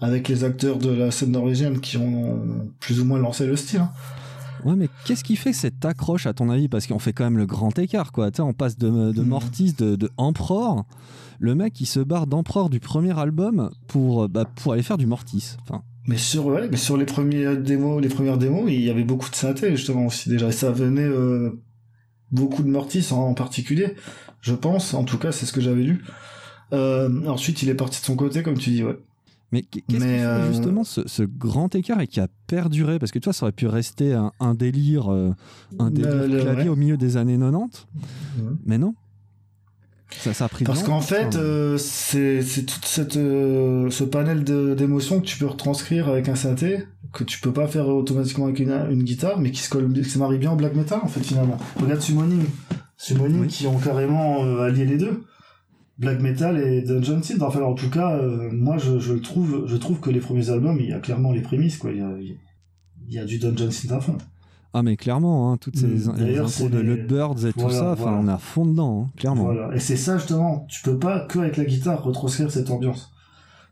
[0.00, 3.80] avec les acteurs de la scène norvégienne qui ont plus ou moins lancé le style
[3.80, 3.90] hein.
[4.64, 6.66] Ouais, mais qu'est-ce qui fait cette accroche, à ton avis?
[6.68, 8.30] Parce qu'on fait quand même le grand écart, quoi.
[8.32, 9.28] Tu sais, on passe de, de Mhm.
[9.28, 10.86] Mortis, de, de Emperor.
[11.38, 14.96] Le mec, il se barre d'Emperor du premier album pour, euh, bah, pour aller faire
[14.98, 15.56] du Mortis.
[15.62, 19.04] Enfin, mais sur ouais, mais sur les premiers démos les premières démos il y avait
[19.04, 21.60] beaucoup de synthé justement aussi déjà et ça venait euh,
[22.32, 23.94] beaucoup de Mortis en, en particulier
[24.40, 26.04] je pense en tout cas c'est ce que j'avais lu
[26.72, 28.96] euh, ensuite il est parti de son côté comme tu dis ouais
[29.52, 32.98] mais qu'est- qu'est-ce qui euh, justement ce, ce grand écart et qui a perduré?
[32.98, 35.32] Parce que tu vois, ça aurait pu rester un, un délire, euh,
[35.78, 36.68] un délire Le- le- clavier ouais.
[36.68, 37.86] au milieu des années 90.
[38.38, 38.58] Mhm.
[38.66, 38.94] Mais non.
[40.18, 45.20] Ça, ça a pris Parce qu'en fait, euh, c'est tout cette, euh, ce panel d'émotions
[45.20, 48.70] que tu peux retranscrire avec un synthé, que tu peux pas faire automatiquement avec une,
[48.90, 51.20] une guitare, mais qui se, colle, qui se marie bien au black metal, en fait,
[51.20, 51.58] finalement.
[51.80, 52.44] Regarde Summoning.
[52.96, 53.46] Summoning Oui.
[53.48, 55.24] qui ont carrément allié les deux.
[55.98, 57.40] Black metal et Dungeon Synth.
[57.42, 60.50] Enfin, en tout cas, euh, moi, je, je le trouve, je trouve que les premiers
[60.50, 61.90] albums, il y a clairement les prémices, quoi.
[61.92, 62.10] Il y a,
[63.08, 64.18] il y a du Dungeon Synth à fond.
[64.74, 66.14] Ah, mais clairement, hein, toutes ces Mm.
[66.18, 68.18] les intros de les- Ludbirds et tout Voilà, ça, enfin, voilà.
[68.18, 69.44] on est à fond dedans, hein, clairement.
[69.44, 69.74] Voilà.
[69.74, 73.10] Et c'est ça justement, tu peux pas que avec la guitare retranscrire cette ambiance.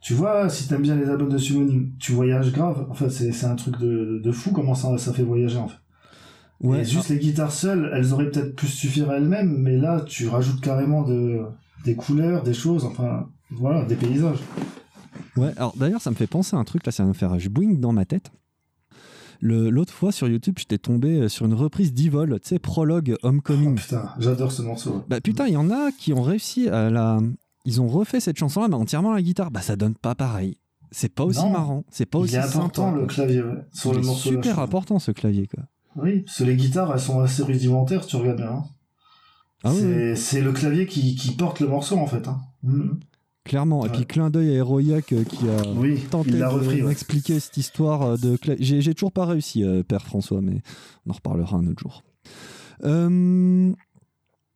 [0.00, 2.86] Tu vois, si t'aimes bien les albums de Summoning, tu voyages grave.
[2.90, 5.68] En fait, c'est c'est un truc de, de fou comment ça, ça fait voyager en
[5.68, 5.76] fait.
[6.60, 10.00] Ouais, et juste les guitares seules, elles auraient peut-être pu suffire à elles-mêmes, mais là,
[10.06, 11.40] tu rajoutes carrément de,
[11.84, 14.38] des couleurs, des choses, enfin, voilà, des paysages.
[15.36, 17.32] Ouais, alors d'ailleurs, ça me fait penser à un truc, là, ça va me faire
[17.32, 18.30] un boing dans ma tête.
[19.40, 23.16] Le- L'autre fois sur YouTube, j'étais tombé euh, sur une reprise d'Evil, tu sais, prologue
[23.22, 23.74] Oh, Homecoming.
[23.74, 25.04] putain, j'adore ce morceau.
[25.08, 27.18] bah putain, il y en a qui ont réussi à la.
[27.66, 29.50] Ils ont refait cette chanson-là, mais entièrement à la guitare.
[29.50, 30.58] Bah ça donne pas pareil.
[30.90, 31.50] C'est pas aussi Non.
[31.50, 34.06] marrant, c'est pas Il aussi est important sympa, le clavier, ouais, sur Il le est
[34.06, 34.28] morceau.
[34.30, 35.64] super important ce clavier, quoi.
[35.96, 38.50] Oui, parce que les guitares, elles sont assez rudimentaires, tu regardes bien.
[38.50, 38.64] hein.
[39.64, 42.28] Ah oui, c'est le clavier qui, qui porte le morceau en fait.
[42.28, 42.40] Hein.
[42.62, 43.00] Mhm.
[43.44, 43.84] clairement.
[43.86, 46.82] Et puis clin d'œil à Heroiac euh, qui a Oui, tenté l'a de repris.
[46.82, 46.88] ouais.
[46.88, 48.80] m'expliquer cette histoire euh, de clavier.
[48.82, 50.62] J'ai toujours pas réussi, euh, Père François, mais
[51.06, 52.02] on en reparlera un autre jour.
[52.84, 53.72] Euh,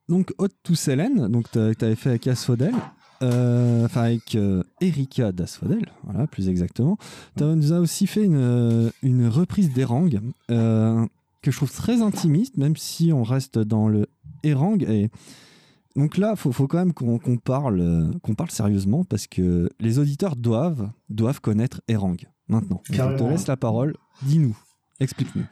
[0.09, 2.75] donc, Haute to Célène, donc tu avais fait avec Asphodel,
[3.23, 6.97] euh, enfin avec euh, Erika d'Asphodel, voilà, plus exactement.
[7.37, 10.19] Tu nous as aussi fait une, une reprise d'Erang,
[10.51, 11.05] euh,
[11.49, 14.07] que je trouve très intimiste, même si on reste dans le
[14.43, 14.77] Erang.
[14.83, 15.09] Et
[15.97, 19.99] donc là, faut, faut quand même qu'on parle, euh, qu'on parle sérieusement, parce que les
[19.99, 22.17] auditeurs doivent, doivent connaître Erang
[22.49, 22.83] maintenant.
[22.91, 24.57] Je te laisse la parole, dis-nous,
[25.01, 25.47] explique-nous.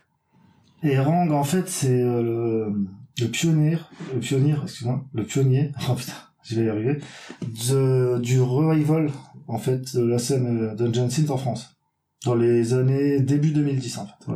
[0.83, 2.87] Et Rang, en fait, c'est euh, le,
[3.19, 3.79] le pionnier,
[4.13, 5.73] le pionnier, excuse-moi, le pionnier.
[5.89, 7.01] Oh putain, je vais y arriver,
[7.41, 9.11] du revival,
[9.49, 11.75] en fait, de la scène Dungeon Synth en France.
[12.27, 14.33] Dans les années début 2010, en fait.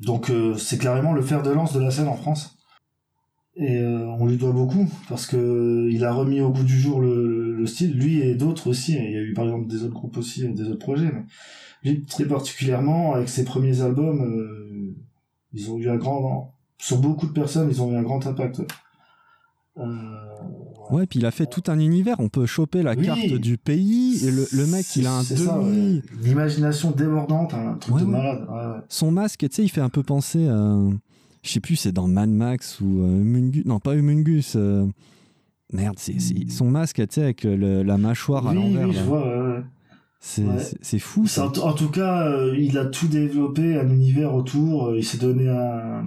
[0.00, 2.56] Donc, c'est carrément le fer de lance de la scène en France.
[3.56, 7.64] Et on lui doit beaucoup, parce que il a remis au goût du jour le,
[7.66, 8.94] style, lui et d'autres aussi.
[8.94, 11.24] Il y a eu par exemple des autres groupes aussi, des autres projets, mais
[11.84, 14.96] lui très particulièrement, avec ses premiers albums,
[15.52, 18.60] ils ont eu un grand sur beaucoup de personnes, ils ont eu un grand impact.
[19.78, 19.84] Euh,
[20.90, 22.16] ouais, puis il a fait tout un univers.
[22.18, 26.02] On peut choper la carte du pays et le, mec, il a un demi.
[26.22, 28.46] Une imagination débordante, un truc de malade.
[28.88, 30.78] Son masque, tu sais, il fait un peu penser à.
[31.42, 34.54] Je sais plus, c'est dans Mad Max ou euh, Non, pas Humungus.
[34.56, 34.86] Euh,
[35.74, 36.16] merde, c'est
[36.48, 38.88] son masque, tu sais, avec la mâchoire à l'envers.
[38.88, 39.62] Oui, je vois.
[40.20, 41.26] C'est fou.
[41.26, 41.46] Ça.
[41.62, 44.96] En, tout cas, il a tout développé, un univers autour.
[44.96, 46.04] il s'est donné un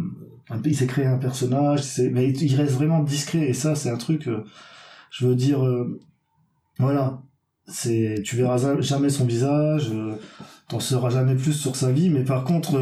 [0.66, 4.28] il s'est créé un personnage, mais il reste vraiment discret et ça c'est un truc,
[4.28, 4.44] euh,
[5.12, 6.00] je veux dire, euh,
[6.80, 7.22] voilà,
[7.68, 10.16] c'est, tu verras jamais son visage, euh,
[10.70, 12.78] t'en sauras jamais plus sur sa vie, mais par contre,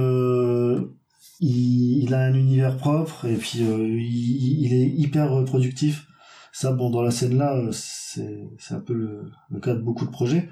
[1.39, 6.07] il, a un univers propre et puis il, est hyper productif.
[6.51, 10.49] Ça, bon, dans la scène là, c'est, un peu le cas de beaucoup de projets.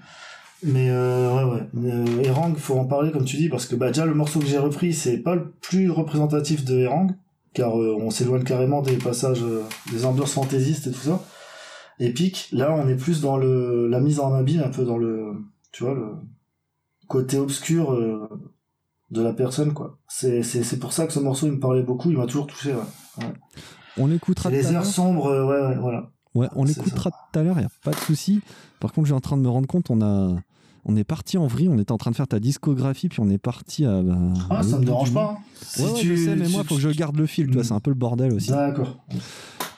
[0.64, 1.92] Mais euh, ouais, ouais.
[1.92, 4.46] Euh, Erang, faut en parler comme tu dis, parce que bah, déjà le morceau que
[4.46, 7.12] j'ai repris, c'est pas le plus représentatif de Erang,
[7.54, 11.22] car euh, on s'éloigne carrément des passages, euh, des ambiances fantaisistes et tout ça.
[12.00, 12.50] Épique.
[12.52, 15.34] Là, on est plus dans le la mise en habit, un peu dans le,
[15.72, 16.08] tu vois, le
[17.08, 17.96] côté obscur
[19.12, 20.00] de la personne, quoi.
[20.08, 22.48] C'est c'est c'est pour ça que ce morceau il me parlait beaucoup, il m'a toujours
[22.48, 22.74] touché.
[22.74, 23.26] Ouais.
[23.98, 24.50] On l'écoutera.
[24.50, 26.10] Les heures sombres, ouais, ouais, voilà.
[26.34, 28.42] Ouais, on l'écoutera tout à l'heure, il y a pas de souci.
[28.80, 30.36] Par contre, j'ai en train de me rendre compte, on a
[30.86, 33.30] on est parti en vrille, on était en train de faire ta discographie, puis on
[33.30, 34.02] est parti à.
[34.02, 34.18] Bah,
[34.50, 35.40] ah, ça me dérange pas.
[35.62, 37.80] Si tu, je sais, mais moi, il faut que je garde le fil, c'est un
[37.80, 38.50] peu le bordel aussi.
[38.50, 39.04] D'accord.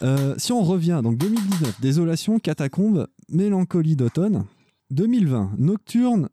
[0.02, 4.46] Euh, si on revient, donc 2019, Désolation, Catacombe, Mélancolie d'automne.
[4.91, 6.30] 2020, Nocturne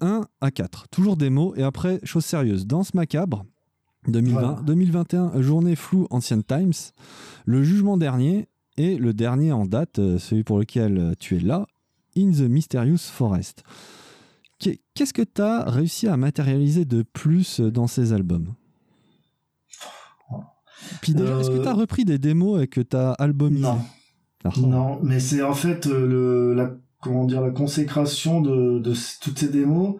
[0.00, 3.44] 1 à 4, toujours des mots, et après, chose sérieuse, Danse macabre.
[4.08, 6.72] 2020, 2021, Journée floue, Ancient Times.
[7.44, 11.40] Le jugement dernier, et le dernier en date, euh, celui pour lequel euh, tu es
[11.40, 11.66] là,
[12.16, 13.64] In the Mysterious Forest.
[14.58, 18.54] Qu'est-ce que tu as réussi à matérialiser de plus dans ces albums?
[21.02, 23.62] Puis déjà, est-ce que tu as euh, repris des démos et que tu as albumisé?
[23.62, 23.80] Non.
[24.44, 24.50] Ah.
[24.58, 29.38] Non, mais c'est en fait euh, le, la, comment dire, la consécration de, de toutes
[29.38, 29.96] ces démos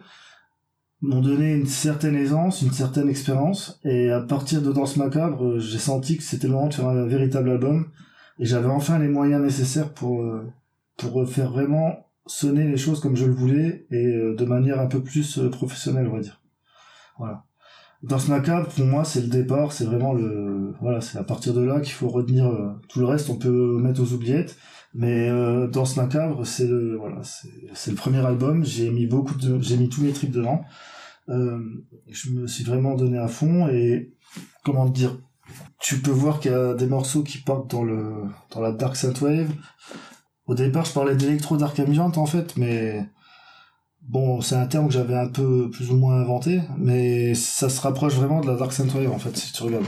[1.00, 5.58] m'ont donné une certaine aisance, une certaine expérience, et à partir de Danse Macabre, euh,
[5.58, 7.90] j'ai senti que c'était le moment de faire un véritable album,
[8.38, 10.24] et j'avais enfin les moyens nécessaires pour,
[10.96, 14.86] pour faire vraiment sonner les choses comme je le voulais et euh, de manière un
[14.86, 16.42] peu plus euh, professionnelle, on va dire.
[17.18, 17.44] Voilà.
[18.02, 21.54] Dans ce macabre, pour moi, c'est le départ, c'est vraiment le, voilà, c'est à partir
[21.54, 24.56] de là qu'il faut retenir euh, tout le reste, on peut mettre aux oubliettes,
[24.94, 25.28] mais
[25.68, 27.20] dans ce macabre, c'est le, voilà,
[27.86, 30.62] le premier album, j'ai mis beaucoup de, j'ai mis tous mes tripes dedans,
[31.28, 34.14] je me suis vraiment donné à fond et,
[34.64, 35.18] comment dire,
[35.80, 38.96] tu peux voir qu'il y a des morceaux qui partent dans le, dans la Dark
[39.20, 39.50] Wave
[40.46, 43.08] au départ, je parlais d'électro dark ambient en fait, mais
[44.02, 47.80] bon, c'est un terme que j'avais un peu plus ou moins inventé, mais ça se
[47.80, 49.86] rapproche vraiment de la dark synthwave en fait, si tu regardes.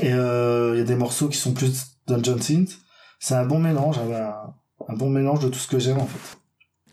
[0.00, 2.78] Et euh, il y a des morceaux qui sont plus dungeon synth.
[3.18, 4.54] C'est un bon mélange, un,
[4.88, 6.38] un bon mélange de tout ce que j'aime en fait.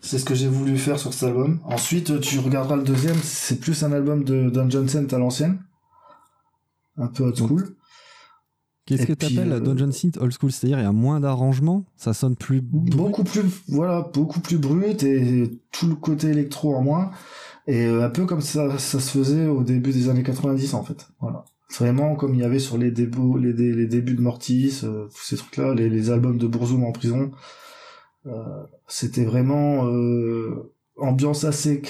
[0.00, 1.60] C'est ce que j'ai voulu faire sur cet album.
[1.64, 5.58] Ensuite, tu regarderas le deuxième, c'est plus un album de Dungeon Synth à l'ancienne.
[6.96, 7.76] Un peu old school.
[8.88, 10.50] Qu'est-ce que tu appelles la euh, Dungeon Synth old school?
[10.50, 15.02] C'est-à-dire il y a moins d'arrangements, ça sonne plus beaucoup plus voilà, beaucoup plus brut
[15.02, 17.10] et tout le côté électro en moins
[17.66, 20.82] et euh, un peu comme ça ça se faisait au début des années 90 en
[20.82, 21.08] fait.
[21.20, 21.44] Voilà.
[21.78, 25.22] Vraiment comme il y avait sur les débuts les, les débuts de Mortis, euh, tous
[25.22, 27.30] ces trucs là, les, les albums de Bourzoum en prison.
[28.86, 29.86] c'était vraiment
[30.96, 31.82] ambiance assez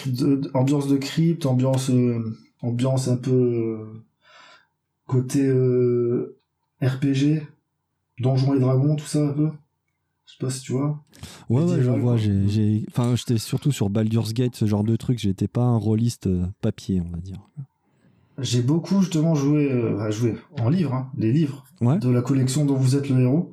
[0.53, 1.93] ambiance de crypte, ambiance
[2.61, 3.79] ambiance un peu
[5.07, 5.49] côté
[6.83, 7.47] RPG,
[8.21, 9.51] Donjons et Dragons, tout ça un peu
[10.27, 11.05] Je sais pas si tu vois.
[11.49, 12.17] Ouais, ouais, je vois.
[12.17, 15.19] J'ai, Enfin, j'étais surtout sur Baldur's Gate, ce genre de truc.
[15.19, 17.41] J'étais pas un rôliste euh, papier, on va dire.
[18.39, 22.65] J'ai beaucoup justement joué, euh, à jouer en livre, hein, les livres de la collection
[22.65, 23.53] dont vous êtes le héros.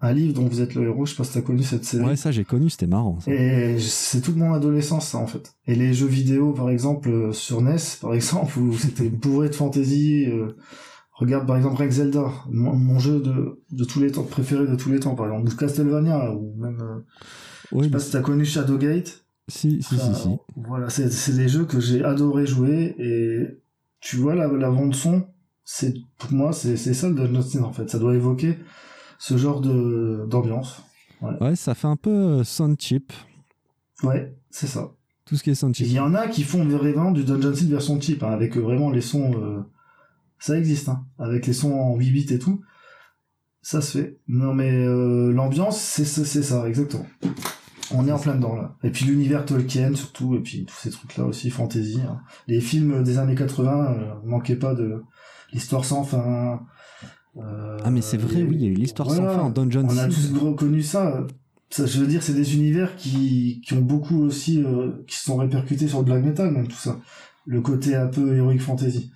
[0.00, 2.04] Un livre dont vous êtes le héros, je sais pas si t'as connu cette série.
[2.04, 3.18] Ouais, ça j'ai connu, c'était marrant.
[3.26, 5.56] Et c'est toute mon adolescence ça en fait.
[5.66, 9.54] Et les jeux vidéo par exemple euh, sur NES, par exemple, où c'était bourré de
[9.54, 10.26] fantasy.
[11.14, 14.90] Regarde par exemple Rex Zelda, mon, jeu de, de, tous les temps préféré de tous
[14.90, 16.80] les temps, par exemple, ou Castlevania, ou même.
[16.80, 19.24] Euh, je sais pas si t'as connu Shadowgate.
[19.46, 20.28] Si, si, si, si.
[20.56, 23.60] Voilà, c'est des jeux que j'ai adoré jouer et
[24.00, 25.26] tu vois la, la bande son,
[25.64, 28.58] c'est pour moi c'est ça le Dungeon en fait, ça doit évoquer
[29.18, 30.82] ce genre de d'ambiance.
[31.20, 31.56] Ouais.
[31.56, 33.12] ça fait un peu euh, sound cheap.
[34.02, 34.92] Ouais, c'est ça.
[35.24, 35.86] Tout ce qui est sound cheap.
[35.86, 38.90] Il y en a qui font vraiment du Dungeon Synth version cheap, hein, avec vraiment
[38.90, 39.64] les sons.
[40.44, 42.60] Ça existe, hein, avec les sons en 8 bits et tout.
[43.62, 44.18] Ça se fait.
[44.28, 44.84] Non mais
[45.32, 47.06] l'ambiance, c'est ça, exactement.
[47.90, 48.76] On est en plein dedans là.
[48.82, 51.98] Et puis l'univers Tolkien surtout, et puis tous ces trucs-là aussi, fantasy.
[52.06, 52.20] Hein.
[52.46, 55.02] Les films des années 80, euh, manquaient pas de
[55.54, 56.60] l'histoire sans fin.
[57.38, 59.86] Euh, ah mais c'est vrai, oui, il y a eu l'histoire sans fin en Dungeon
[59.88, 61.26] On a tous reconnu ça.
[61.70, 61.86] ça.
[61.86, 65.36] Je veux dire, c'est des univers qui, qui ont beaucoup aussi, euh, qui se sont
[65.36, 67.00] répercutés sur le black metal, même tout ça.
[67.46, 69.10] Le côté un peu heroic fantasy.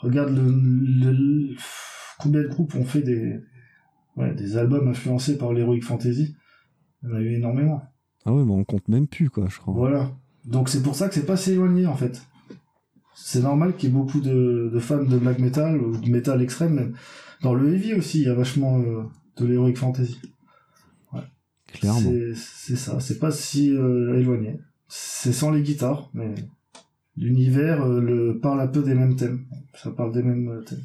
[0.00, 1.54] Regarde le, le,
[2.18, 3.40] combien de groupes ont fait des,
[4.16, 6.34] ouais, des albums influencés par l'heroic fantasy.
[7.02, 7.82] Il y en a eu énormément.
[8.24, 9.74] Ah ouais, mais on compte même plus, quoi, je crois.
[9.74, 10.10] Voilà.
[10.44, 12.22] Donc c'est pour ça que c'est pas si éloigné, en fait.
[13.14, 16.74] C'est normal qu'il y ait beaucoup de, fans de black metal, ou de metal extrême,
[16.74, 16.94] même.
[17.42, 19.02] Dans le heavy aussi, il y a vachement euh,
[19.36, 20.18] de l'heroic fantasy.
[21.12, 21.20] Ouais.
[21.72, 22.12] Clairement.
[22.34, 24.60] C'est ça, c'est pas si euh, éloigné.
[24.88, 26.34] C'est sans les guitares, mais
[27.16, 29.46] l'univers euh, le parle un peu des mêmes thèmes.
[29.74, 30.82] Ça parle des mêmes thèmes.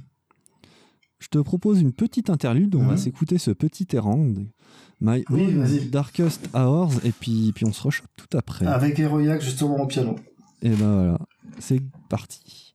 [1.19, 2.97] Je te propose une petite interlude, on va mhm.
[2.97, 4.27] s'écouter ce petit errand
[5.01, 5.23] My
[5.91, 8.65] Darkest Hours, et puis, puis on se rechoppe tout après.
[8.65, 10.15] Avec Heroiac justement au piano.
[10.61, 11.19] Et ben voilà,
[11.59, 12.74] c'est parti.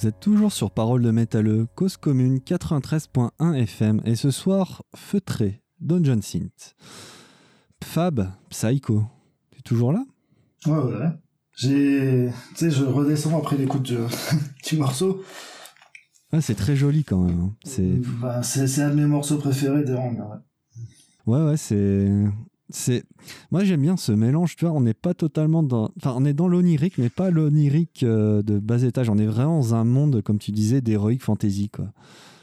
[0.00, 5.60] Vous êtes toujours sur Parole de Métalleux, cause commune 93.1 FM, et ce soir, feutré,
[5.80, 6.76] Dungeon Synth.
[7.82, 9.02] Fab, Psycho,
[9.50, 10.04] tu es toujours là?
[10.66, 11.08] Ouais, ouais.
[11.56, 12.30] J'ai.
[12.50, 13.96] Tu sais, je redescends après l'écoute du,
[14.68, 15.24] du morceau.
[16.32, 17.40] Ouais, c'est très joli quand même.
[17.40, 18.00] Hein.
[18.20, 18.68] Bah, c'est.
[18.68, 20.14] c'est un de mes morceaux préférés des Rangs.
[21.26, 22.24] Ouais, ouais, ouais c'est
[22.70, 23.04] c'est
[23.50, 26.34] moi j'aime bien ce mélange tu vois on n'est pas totalement dans enfin on est
[26.34, 29.08] dans l'onirique mais pas l'onirique euh, de bas étage.
[29.08, 31.86] On est vraiment dans un monde comme tu disais d'héroïque fantasy quoi.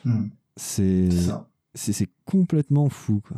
[0.03, 0.27] Hmm.
[0.55, 1.09] c'est
[1.73, 3.37] c'est complètement fou quoi.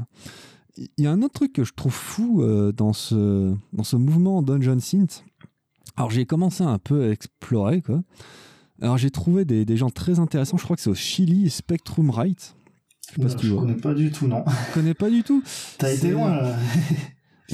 [0.77, 3.95] Il y a un autre truc que je trouve fou euh, dans ce dans ce
[3.95, 5.25] mouvement Dungeon Synth.
[5.97, 8.01] Alors j'ai commencé un peu à explorer quoi.
[8.81, 10.57] Alors j'ai trouvé des, des, gens très intéressants.
[10.57, 12.55] Je crois que c'est au Chili Spectrum Right
[13.09, 13.61] je sais pas si tu vois.
[13.61, 14.43] connais pas du tout, non.
[14.45, 15.43] Tu connais pas du tout
[15.77, 16.55] T'as été loin, là.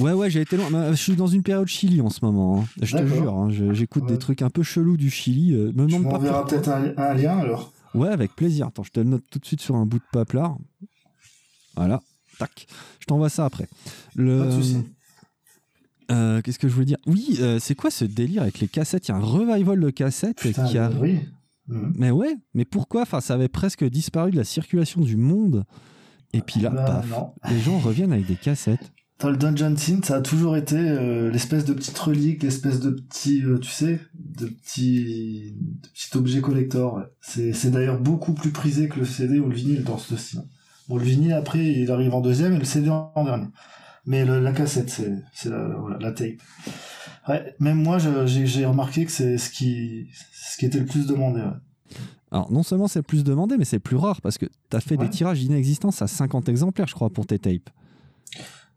[0.00, 0.70] Ouais, ouais, j'ai été loin.
[0.70, 2.62] Mais, Je suis dans une période Chili en ce moment.
[2.62, 2.64] hein.
[2.82, 5.52] Je te jure, hein, je- j'écoute des trucs un peu chelous du Chili.
[5.54, 6.58] euh, me Tu demande pas m'enverras pourquoi.
[6.58, 7.72] peut-être un, un lien alors.
[7.94, 8.66] Ouais, avec plaisir.
[8.66, 10.56] Attends, je te le note tout de suite sur un bout de paplard.
[11.76, 12.02] Voilà.
[12.40, 12.66] Tac.
[12.98, 13.68] Je t'envoie ça après.
[14.16, 14.40] Le...
[14.40, 14.78] Pas de souci.
[16.10, 16.98] Euh, Qu'est-ce que je voulais dire?
[17.06, 19.06] Oui, euh, c'est quoi ce délire avec les cassettes?
[19.06, 20.88] Il y a un revival de cassettes Putain, qui a.
[20.88, 21.20] euh, oui.
[21.68, 21.92] Mhm.
[21.96, 23.02] Mais ouais, mais pourquoi?
[23.02, 25.64] Enfin, ça avait presque disparu de la circulation du monde.
[26.32, 27.32] Et puis là, Bah, paf, non.
[27.50, 28.92] les gens reviennent avec des cassettes.
[29.20, 32.90] Dans le Dungeon Scene, ça a toujours été euh, l'espèce de petite relique, l'espèce de
[32.90, 36.94] petit, euh, tu sais, de petit, de petit objet collector.
[36.96, 37.04] ouais.
[37.20, 40.42] C'est, d'ailleurs beaucoup plus prisé que le CD ou le vinyle dans ce style.
[40.88, 43.46] Bon, le vinyle après, il arrive en deuxième et le CD en, dernier.
[44.04, 46.42] Mais le- la cassette, c'est, c'est la, voilà, la tape.
[47.28, 51.40] Ouais, même moi, j'ai, remarqué que c'est ce qui, ce qui était le plus demandé.
[51.40, 51.96] ouais.
[52.30, 54.76] Alors, non seulement c'est le plus demandé, mais c'est le plus rare parce que tu
[54.76, 55.04] as fait Ouais.
[55.04, 57.70] des tirages inexistants à 50 exemplaires, je crois, pour tes tapes.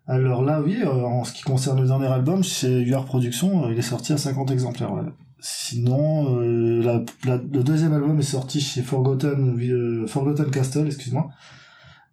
[0.05, 3.71] Alors là, oui, euh, en ce qui concerne le dernier album, chez UR Productions, euh,
[3.73, 4.93] il est sorti à 50 exemplaires.
[4.93, 5.01] ouais.
[5.39, 11.29] Sinon, euh, la- la- le deuxième album est sorti chez Forgotten, Forgotten Castle, excuse-moi,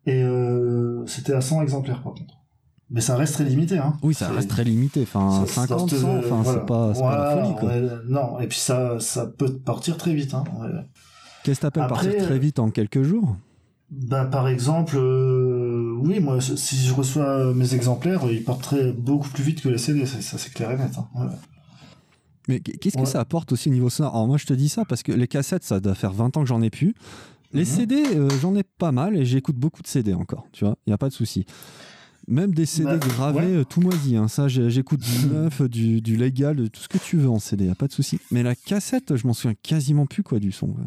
[0.07, 0.25] et
[1.07, 2.35] c'était à 100 exemplaires par contre.
[2.91, 3.95] Mais ça reste très limité, hein.
[4.03, 5.03] Oui, ça reste très limité.
[5.03, 6.61] Enfin, ça- 50, ça- 100, enfin, voilà.
[6.61, 7.73] c'est pas, pas la folie, quoi.
[8.09, 10.35] non, et puis ça, ça peut partir très vite.
[10.35, 10.45] Hein.
[10.61, 10.69] ouais.
[11.43, 13.37] Qu'est-ce que t'appelles partir très vite en quelques jours?
[13.91, 19.29] Bah, par exemple, euh, oui, moi, si je reçois mes exemplaires, ils partent très, beaucoup
[19.29, 20.93] plus vite que les CD, ça, ça, c'est clair et net.
[20.99, 21.07] Hein.
[21.15, 21.27] Ouais.
[22.49, 23.07] Mais qu'est-ce que Ouais.
[23.07, 24.15] ça apporte aussi au niveau sonore?
[24.15, 26.43] Alors moi je te dis ça parce que les cassettes ça doit faire 20 ans
[26.43, 26.95] que j'en ai plus.
[27.55, 27.67] Les Mhm.
[27.67, 30.91] CD euh, j'en ai pas mal et j'écoute beaucoup de CD encore, tu vois, il
[30.91, 31.47] n'y a pas de souci.
[32.27, 33.57] Même des CD Bah, gravés ouais.
[33.59, 34.29] euh, tout moisi, hein.
[34.29, 37.65] ça j'écoute du neuf, du, du légal, de tout ce que tu veux en CD,
[37.67, 38.19] il a pas de souci.
[38.31, 40.69] Mais la cassette je m'en souviens quasiment plus quoi du son.
[40.69, 40.85] quoi.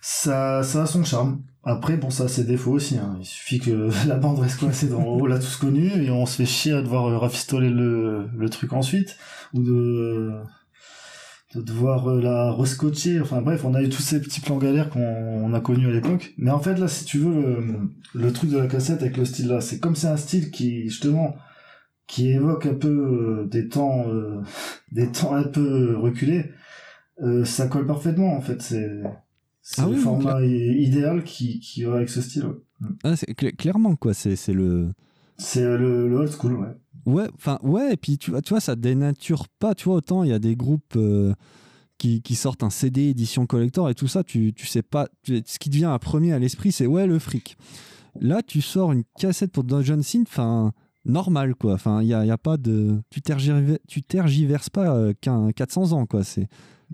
[0.00, 1.40] Ça, ça a son charme.
[1.64, 2.96] Après, bon, ça a ses défauts aussi.
[2.96, 3.16] Hein.
[3.18, 6.36] Il suffit que la bande reste coincée dans on l'a tous connu et on se
[6.36, 9.16] fait chier à devoir euh, rafistoler le, le truc ensuite
[9.52, 10.30] ou de,
[11.54, 13.20] de devoir euh, la rescotcher.
[13.20, 15.92] Enfin bref, on a eu tous ces petits plans galères qu'on on a connus à
[15.92, 16.34] l'époque.
[16.38, 17.32] Mais en fait, là, si tu veux,
[18.14, 20.50] le, le truc de la cassette avec le style là, c'est comme c'est un style
[20.50, 21.36] qui, justement,
[22.06, 24.42] qui évoque un peu euh, des temps, euh,
[24.92, 26.50] des temps un peu reculés,
[27.22, 28.62] euh, ça colle parfaitement en fait.
[28.62, 29.02] C'est
[29.62, 32.46] c'est Ah le oui, format idéal qui, qui va avec ce style.
[32.46, 32.54] ouais.
[33.04, 34.92] Ah, c'est cl- clairement quoi, c'est c'est le...
[35.38, 36.68] C'est le, le old school, ouais.
[37.06, 40.24] Ouais, enfin ouais, et puis tu vois, tu vois, ça dénature pas, tu vois, autant
[40.24, 41.32] il y a des groupes euh,
[41.98, 45.42] qui, qui sortent un CD édition collector et tout ça, tu, tu sais pas, tu-
[45.46, 47.56] ce qui te vient à premier à l'esprit, c'est ouais, le fric.
[48.20, 50.72] Là, tu sors une cassette pour Dungeon Synth, enfin,
[51.04, 53.00] normal quoi, enfin, il y a, y a pas de.
[53.10, 56.48] Tu, tergiver- tu tergiverses pas euh, qu'un 400 ans quoi, c'est,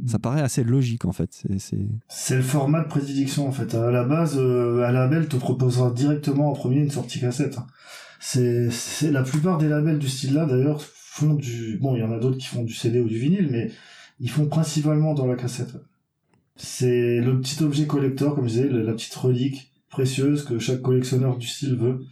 [0.06, 1.42] ça paraît assez logique en fait.
[1.58, 3.74] C'est, le format de prédilection en fait.
[3.74, 7.56] À la base, euh, un label te proposera directement en premier une sortie cassette.
[8.24, 11.76] C'est, c'est la plupart des labels du style là d'ailleurs font du.
[11.78, 13.72] Bon, il y en a d'autres qui font du CD ou du vinyle, mais
[14.20, 15.74] ils font principalement dans la cassette.
[16.54, 21.36] C'est le petit objet collector, comme je disais, la petite relique précieuse que chaque collectionneur
[21.36, 22.06] du style veut.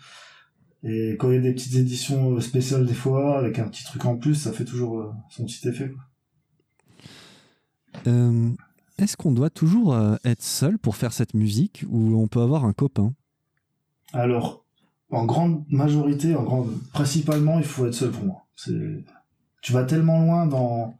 [0.82, 3.84] Et quand il y a des petites éditions euh, spéciales des fois, avec un petit
[3.84, 5.92] truc en plus, ça fait toujours euh, son petit effet.
[8.08, 8.50] Euh,
[8.98, 12.72] est-ce qu'on doit toujours être seul pour faire cette musique ou on peut avoir un
[12.72, 13.14] copain?
[14.12, 14.64] Alors,
[15.10, 18.46] en grande majorité, en grande, principalement, il faut être seul pour moi.
[18.56, 19.04] C'est,
[19.62, 20.94] tu vas tellement loin dans,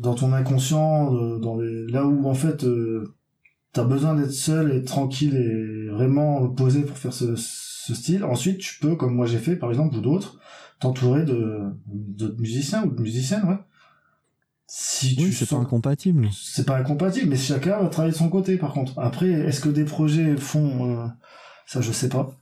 [0.00, 3.14] dans ton inconscient, euh, dans les, là où en fait, euh,
[3.72, 8.24] t'as besoin d'être seul et tranquille et vraiment posé pour faire ce, ce style.
[8.24, 10.38] Ensuite, tu peux, comme moi j'ai fait, par exemple, ou d'autres,
[10.80, 13.58] t'entourer de, d'autres musiciens ou de musiciennes, ouais.
[14.66, 16.28] Si Oui, tu c'est pas incompatible.
[16.32, 18.98] c'est pas incompatible, mais chacun va travailler de son côté, par contre.
[18.98, 21.06] Après, est-ce que des projets font euh,
[21.66, 22.34] ça Je sais pas.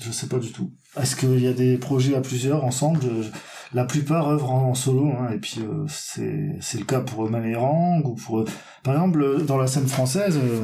[0.00, 0.72] Je sais pas du tout.
[1.00, 3.00] Est-ce qu'il y a des projets à plusieurs ensemble?
[3.02, 3.30] Je- je-
[3.74, 7.28] La plupart œuvrent en, en solo, hein, et puis euh, c'est c'est le cas pour
[7.28, 8.38] Mamie Erang ou pour.
[8.40, 8.44] euh,
[8.82, 10.62] Par exemple, euh, dans la scène française, euh,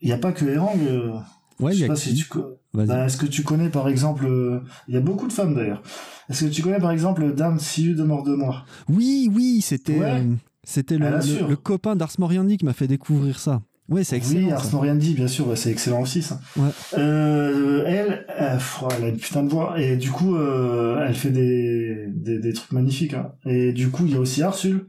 [0.00, 0.78] il n'y a pas que Erang.
[0.82, 1.12] euh,
[1.58, 2.26] Ouais, je il y sais a pas si tu.
[2.72, 5.82] Bah, Est-ce que tu connais par exemple, euh, il y a beaucoup de femmes d'ailleurs.
[6.28, 9.98] Est-ce que tu connais par exemple Dame Siu de Mort de Moi Oui, oui, c'était
[9.98, 10.20] Ouais.
[10.20, 13.60] euh, c'était le, Elle le, le copain d'Ars Moriendi qui m'a fait découvrir ça.
[13.90, 14.46] Ouais, c'est excellent.
[14.46, 14.52] Oui.
[14.52, 16.40] Ars Moriendi, bien sûr, c'est excellent aussi ça.
[16.56, 16.68] Ouais.
[16.96, 21.30] Euh, elle, pff, elle a une putain de voix et du coup, euh, elle fait
[21.30, 23.14] des, des, des trucs magnifiques.
[23.14, 23.32] hein.
[23.46, 24.88] Et du coup, il y a aussi Arsul.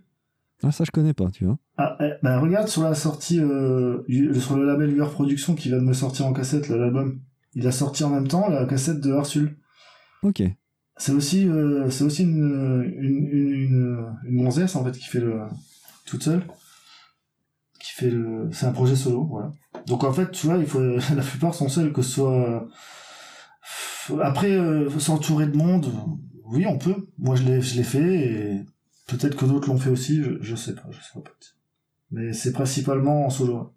[0.64, 1.58] Ah, ça je connais pas, tu vois.
[1.78, 4.04] Ah, eh, ben regarde sur la sortie, euh,
[4.40, 7.20] sur le label UR Production qui vient de me sortir en cassette l'album.
[7.56, 9.58] Il a sorti en même temps la cassette de Arsul.
[10.22, 10.44] Ok.
[10.98, 11.50] C'est aussi,
[11.90, 15.40] c'est aussi une, une, une, une, une gonzesse en fait qui fait le
[16.06, 16.44] toute seule,
[17.82, 19.52] qui fait le, c'est un projet solo, voilà.
[19.88, 20.80] Donc en fait, tu vois, il faut,
[21.16, 22.68] la plupart sont seuls, que ce soit
[24.24, 25.92] après euh, s'entourer de monde.
[26.46, 27.08] oui, on peut.
[27.18, 28.66] Moi, je l'ai, je l'ai fait et
[29.08, 30.22] peut-être que d'autres l'ont fait aussi.
[30.24, 31.32] Je, je sais pas, je sais pas.
[32.12, 33.74] Mais c'est principalement en solo.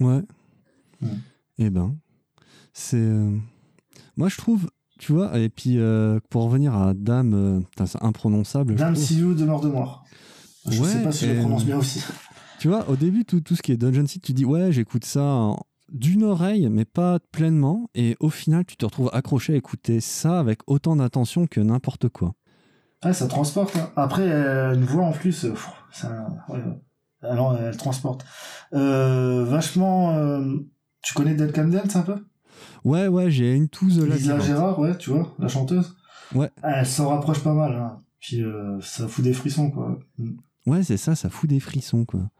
[0.00, 0.22] Ouais.
[1.00, 1.06] Mm.
[1.58, 1.96] Eh ben,
[2.72, 2.96] c'est.
[2.96, 3.36] euh,
[4.16, 4.68] Moi, je trouve,
[4.98, 8.74] tu vois, et puis euh, pour revenir à Dame, euh, c'est imprononçable.
[8.74, 8.96] Dame.
[8.96, 10.04] Siou de mort de mort.
[10.68, 12.02] Je Ouais, sais pas si je et- le prononce bien aussi.
[12.62, 15.04] Tu vois, au début, tout, tout ce qui est Dungeon City, tu dis, ouais, j'écoute
[15.04, 17.90] ça en- d'une oreille, mais pas pleinement.
[17.96, 22.08] Et au final, tu te retrouves accroché à écouter ça avec autant d'attention que n'importe
[22.08, 22.34] quoi.
[23.04, 23.74] Ouais, ça transporte.
[23.74, 23.90] hein.
[23.96, 25.54] Après, euh, une voix en plus, euh,
[25.90, 26.80] ça, ouais, ouais.
[27.28, 28.24] Alors, elle transporte.
[28.74, 30.16] Euh, vachement.
[30.16, 30.44] euh,
[31.02, 32.14] tu connais Dead Can Dance un peu?
[32.84, 34.14] Ouais, ouais, j'ai une touze là.
[34.14, 35.96] Lisa Gérard, ouais, tu vois, la chanteuse.
[36.32, 36.48] Ouais.
[36.62, 37.74] Ah, Elle s'en rapproche pas mal.
[37.74, 37.98] Hein.
[38.20, 39.98] Puis euh, ça fout des frissons, quoi.
[40.64, 42.30] Ouais, c'est ça, ça fout des frissons, quoi.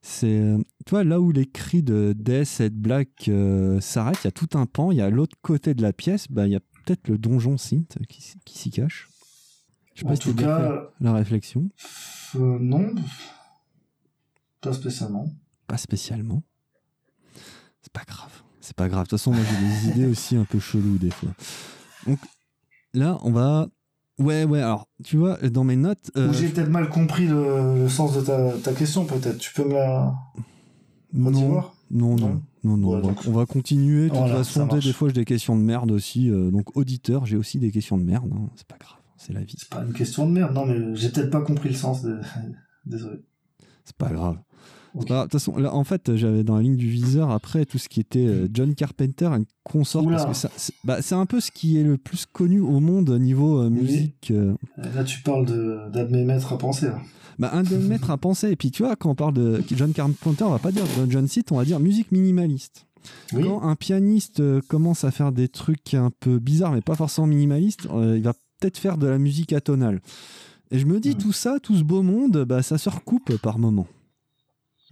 [0.00, 4.18] C'est, euh, tu vois, là où les cris de Death et de Black euh, s'arrêtent,
[4.24, 6.46] il y a tout un pan, il y a l'autre côté de la pièce, bah,
[6.46, 9.08] il y a peut-être le donjon synth qui, qui s'y cache.
[9.94, 11.68] Je sais En pas si tout fait cas, la réflexion.
[12.36, 12.94] euh, non.
[14.60, 15.28] Pas spécialement.
[15.66, 16.42] Pas spécialement.
[17.82, 18.42] C'est pas grave.
[18.60, 19.04] C'est pas grave.
[19.04, 21.30] De toute façon, moi, j'ai des idées aussi un peu cheloues des fois.
[22.06, 22.18] Donc,
[22.94, 23.68] là, on va.
[24.18, 26.10] Ouais, ouais, alors, tu vois, dans mes notes.
[26.16, 29.38] euh, Ou j'ai peut-être mal compris le, le sens de ta, ta question, peut-être.
[29.38, 30.14] Tu peux me la
[31.12, 31.48] non, non,
[31.90, 32.16] non, Non
[32.64, 34.04] non, non, Ouais, on, va, on va continuer.
[34.04, 36.28] De toute Voilà, façon, des fois, j'ai des questions de merde aussi.
[36.30, 38.30] euh, donc, auditeur, j'ai aussi des questions de merde.
[38.34, 39.54] hein, c'est pas grave, c'est la vie.
[39.56, 42.02] C'est pas une question de merde, non, mais j'ai peut-être pas compris le sens.
[42.02, 42.20] de-
[42.84, 43.20] Désolé.
[43.84, 44.38] C'est pas grave.
[45.08, 48.00] Bah, façon, là, en fait, j'avais dans la ligne du viseur après tout ce qui
[48.00, 50.16] était euh, John Carpenter, une consort, Oula.
[50.16, 52.80] parce que ça- c'est bah, c'est un peu ce qui est le plus connu au
[52.80, 54.30] monde au niveau euh, musique.
[54.30, 56.86] euh, Là, tu parles d'un de mes maîtres à penser.
[56.86, 56.98] là.
[57.38, 58.50] Bah, un de mes maîtres à penser.
[58.50, 61.28] Et puis, tu vois, quand on parle de John Carpenter, on va pas dire John
[61.28, 62.86] Seat, on va dire musique minimaliste.
[63.32, 63.44] Oui.
[63.44, 67.86] Quand un pianiste commence à faire des trucs un peu bizarres, mais pas forcément minimalistes,
[67.92, 70.00] euh, il va peut-être faire de la musique atonale.
[70.72, 71.18] Et je me dis, Mm.
[71.18, 73.86] tout ça, tout ce beau monde, bah, ça se recoupe par moment.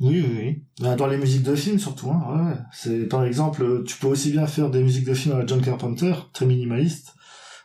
[0.01, 0.62] Oui, oui, oui.
[0.80, 2.11] Bah, Dans les musiques de films, surtout.
[2.11, 2.59] Hein, ouais.
[2.72, 5.62] C'est, par exemple, tu peux aussi bien faire des musiques de films à la John
[5.62, 7.14] Carpenter, très minimalistes,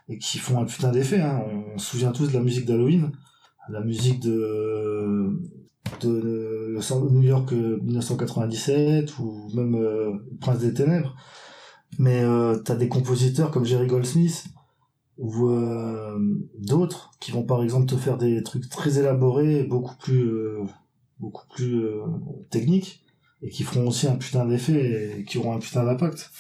[0.07, 1.21] et qui font un putain d'effet.
[1.21, 1.43] Hein.
[1.73, 3.11] On se souvient tous de la musique d'Halloween,
[3.69, 5.39] la musique de,
[6.01, 6.77] de
[7.09, 11.15] New York euh, 1997, ou même euh, Prince des Ténèbres.
[11.99, 14.45] Mais euh, t'as des compositeurs comme Jerry Goldsmith,
[15.17, 16.17] ou euh,
[16.57, 20.29] d'autres, qui vont par exemple te faire des trucs très élaborés, beaucoup plus...
[21.21, 22.01] beaucoup plus euh,
[22.49, 23.03] techniques
[23.41, 26.31] et qui feront aussi un putain d'effet et qui auront un putain d'impact.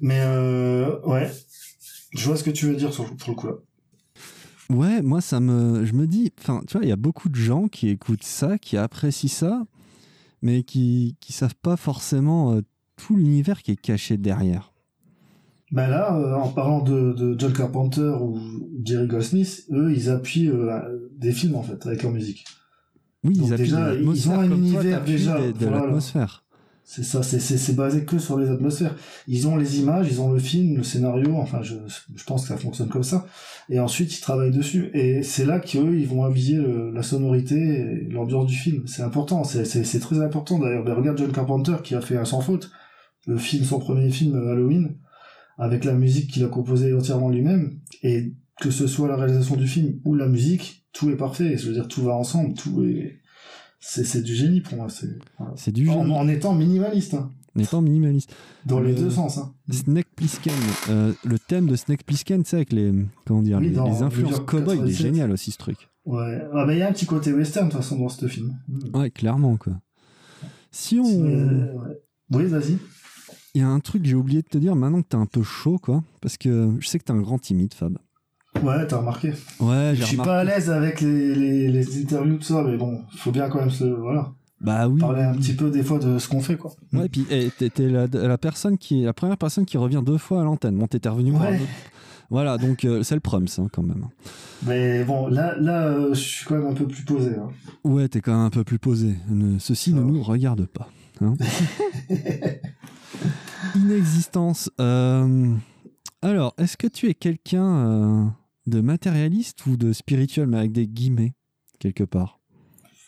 [0.00, 1.30] Mais euh, ouais,
[2.12, 3.54] je vois ce que tu veux dire sur, pour le coup là.
[4.70, 5.84] Ouais, moi, ça me.
[5.84, 6.32] Je me dis.
[6.40, 9.62] Enfin, tu vois, il y a beaucoup de gens qui écoutent ça, qui apprécient ça,
[10.40, 12.62] mais qui, qui savent pas forcément euh,
[12.96, 14.72] tout l'univers qui est caché derrière.
[15.70, 18.40] Bah là, euh, en parlant de, de John Carpenter ou
[18.82, 20.50] Jerry Goldsmith, eux, ils appuient
[21.18, 22.46] des films en fait avec leur musique.
[23.24, 25.80] Oui, Donc ils appuient déjà, de ils ont un toi, univers déjà, de voilà.
[25.80, 26.44] l'atmosphère.
[26.86, 28.94] C'est ça, c'est basé que sur les atmosphères.
[29.26, 31.34] Ils ont les images, ils ont le film, le scénario.
[31.36, 31.76] Enfin, je
[32.14, 33.24] je pense que ça fonctionne comme ça.
[33.70, 34.90] Et ensuite, ils travaillent dessus.
[34.92, 38.86] Et c'est là qu'eux, ils vont habiller le- la sonorité, et l'ambiance du film.
[38.86, 39.44] C'est important.
[39.44, 40.84] C'est très important d'ailleurs.
[40.84, 42.70] Ben, regarde John Carpenter qui a fait un sans faute,
[43.26, 44.98] le film, son premier film euh, Halloween,
[45.56, 47.78] avec la musique qu'il a composée entièrement lui-même.
[48.02, 51.58] Et que ce soit la réalisation du film ou la musique, tout est parfait.
[51.58, 52.54] Je veux dire, tout va ensemble.
[52.54, 53.20] Tout est
[53.80, 54.88] c'est c'est du génie pour moi.
[54.88, 55.54] C'est voilà.
[55.66, 57.12] Du génie, en étant minimaliste.
[57.12, 57.30] Hein.
[57.54, 58.34] en étant minimaliste.
[58.64, 59.52] Dans les Le- deux sens, hein.
[59.70, 60.54] Snake Plissken,
[60.88, 62.92] euh, le thème de Snake Plissken, tu sais, avec les,
[63.26, 64.96] comment dire, Oui, les, influences cowboy, il est 87.
[64.96, 65.90] génial aussi ce truc.
[66.06, 66.40] Ouais.
[66.54, 68.58] Ah, bah, il y a un petit côté western, de toute façon, dans ce film.
[68.94, 69.74] Ouais, clairement, quoi.
[70.70, 71.24] Si on.
[71.26, 72.00] Euh, ouais.
[72.30, 72.78] Oui, vas-y.
[73.54, 75.26] Il y a un truc que j'ai oublié de te dire maintenant que t'es un
[75.26, 76.02] peu chaud, quoi.
[76.20, 77.98] Parce que je sais que t'es un grand timide, Fab.
[78.62, 79.32] Ouais, t'as remarqué.
[79.60, 80.30] Ouais, Je j'ai suis remarqué.
[80.30, 83.58] pas à l'aise avec les, les, les interviews, tout ça, mais bon, faut bien quand
[83.60, 85.00] même se, voilà, Bah oui.
[85.00, 86.72] parler un petit peu des fois de ce qu'on fait, quoi.
[86.92, 90.18] Ouais, puis eh, t'es t'es la, la personne qui la première personne qui revient deux
[90.18, 90.76] fois à l'antenne.
[90.78, 91.32] Bon, t'étais revenu.
[91.32, 91.56] pour un Ouais.
[91.56, 91.68] autre-
[92.30, 94.06] Voilà, donc euh, c'est le prums hein, quand même.
[94.64, 97.32] Mais bon, là, là, euh, je suis quand même un peu plus posé.
[97.36, 97.48] Hein.
[97.84, 99.14] Ouais, t'es quand même un peu plus posé.
[99.28, 100.06] Ne- ceci Ça ne va.
[100.06, 100.88] nous regarde pas.
[101.20, 101.34] hein.
[103.76, 104.70] Inexistence.
[104.80, 105.52] euh,
[106.22, 108.24] Alors, est-ce que tu es quelqu'un euh,
[108.66, 111.34] de matérialiste ou de spirituel, mais avec des guillemets,
[111.78, 112.40] quelque part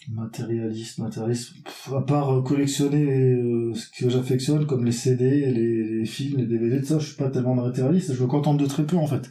[0.09, 1.65] Matérialiste, matérialiste.
[1.65, 3.05] Pff, à part euh, collectionner
[3.35, 7.07] euh, ce que j'affectionne, comme les CD, les, les films, les DVD, tout ça, je
[7.09, 8.15] suis pas tellement matérialiste.
[8.15, 9.29] Je me contente de très peu, en fait.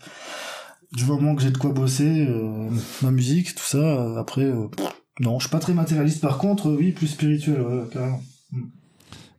[0.92, 2.70] Du moment que j'ai de quoi bosser, euh,
[3.02, 4.68] ma musique, tout ça, après, euh,
[5.22, 6.22] non, je suis pas très matérialiste.
[6.22, 8.22] Par contre, oui, plus spirituel, ouais, carrément.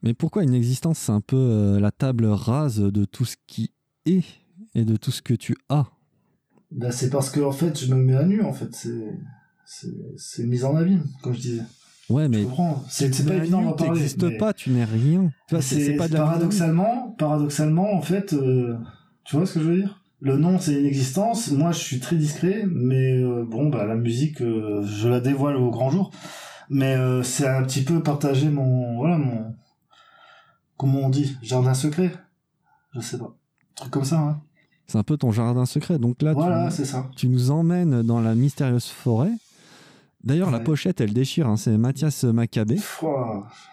[0.02, 3.72] Mais pourquoi une existence, c'est un peu la table rase de tout ce qui
[4.06, 4.24] est
[4.74, 5.86] et de tout ce que tu as?
[6.70, 8.74] Bah, c'est parce que en fait, je me mets à nu, en fait.
[8.74, 9.18] C'est,
[9.64, 11.62] c'est, c'est une mise en abîme, comme je disais.
[12.08, 12.46] Ouais, mais.
[12.88, 14.00] C'est, pas évident d'en parler.
[14.00, 15.30] t'existes mais pas, tu n'es rien.
[15.48, 18.76] Tu vois, c'est pas de la paradoxalement, paradoxalement, en fait, euh,
[19.24, 20.02] tu vois ce que je veux dire?
[20.20, 21.50] Le nom, c'est une existence.
[21.50, 25.56] Moi, je suis très discret, mais euh, bon, bah, la musique, euh, je la dévoile
[25.56, 26.10] au grand jour.
[26.70, 29.54] Mais euh, c'est un petit peu partager mon, voilà, mon,
[30.76, 32.12] comment on dit, jardin secret?
[32.94, 33.26] Je sais pas.
[33.26, 34.42] Un truc comme ça, hein.
[34.86, 35.98] C'est un peu ton jardin secret.
[35.98, 37.08] Donc là, tu- Voilà, c'est ça.
[37.16, 39.32] tu, nous emmènes dans la mystérieuse forêt.
[40.24, 41.46] D'ailleurs, la pochette, elle déchire.
[41.48, 42.76] hein, C'est Mathias Maccabé.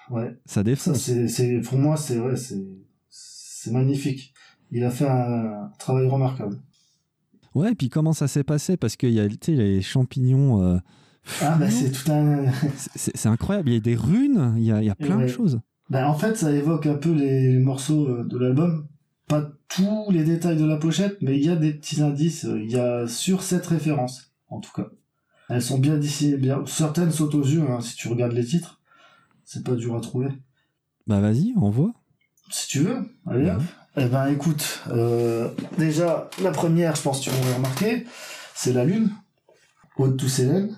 [0.10, 0.30] Ouais.
[0.46, 0.98] Ça Ça, défonce.
[0.98, 4.34] c'est, c'est, pour moi, c'est, ouais, c'est, magnifique.
[4.72, 6.58] Il a fait un travail remarquable.
[7.56, 8.78] Ouais, et puis comment ça s'est passé?
[8.78, 10.62] Parce qu'il y a les champignons.
[10.64, 10.78] euh,
[11.42, 12.46] Ah, bah, c'est tout un,
[12.96, 13.70] C'est- incroyable.
[13.70, 15.60] Il y a des runes, il y a, il y a plein de choses.
[15.90, 18.88] Ben, en fait, ça évoque un peu les morceaux euh, de l'album.
[19.42, 22.46] Pas tous les détails de la pochette, mais il y a des petits indices.
[22.46, 24.90] euh, Il y a sur cette référence, en tout cas.
[25.50, 26.64] Elles sont bien dessinées, bien.
[26.68, 28.80] Certaines sautent aux yeux, hein, si tu regardes les titres.
[29.44, 30.28] C'est pas dur à trouver.
[31.08, 31.94] Bah vas-y, envoie.
[32.52, 33.62] Si tu veux, allez hop.
[33.98, 38.06] Eh ben, écoute, euh, déjà, la première, je pense que tu m'aurais remarqué,
[38.54, 39.10] c'est la Lune.
[39.98, 40.76] Ode to Célène.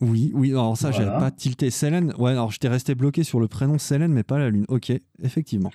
[0.00, 1.06] Oui, oui, alors ça, Voilà.
[1.06, 1.70] j'avais pas tilté.
[1.70, 4.64] Célène, ouais, alors j'étais resté bloqué sur le prénom Célène, mais pas la lune.
[4.68, 4.92] Ok,
[5.22, 5.72] effectivement.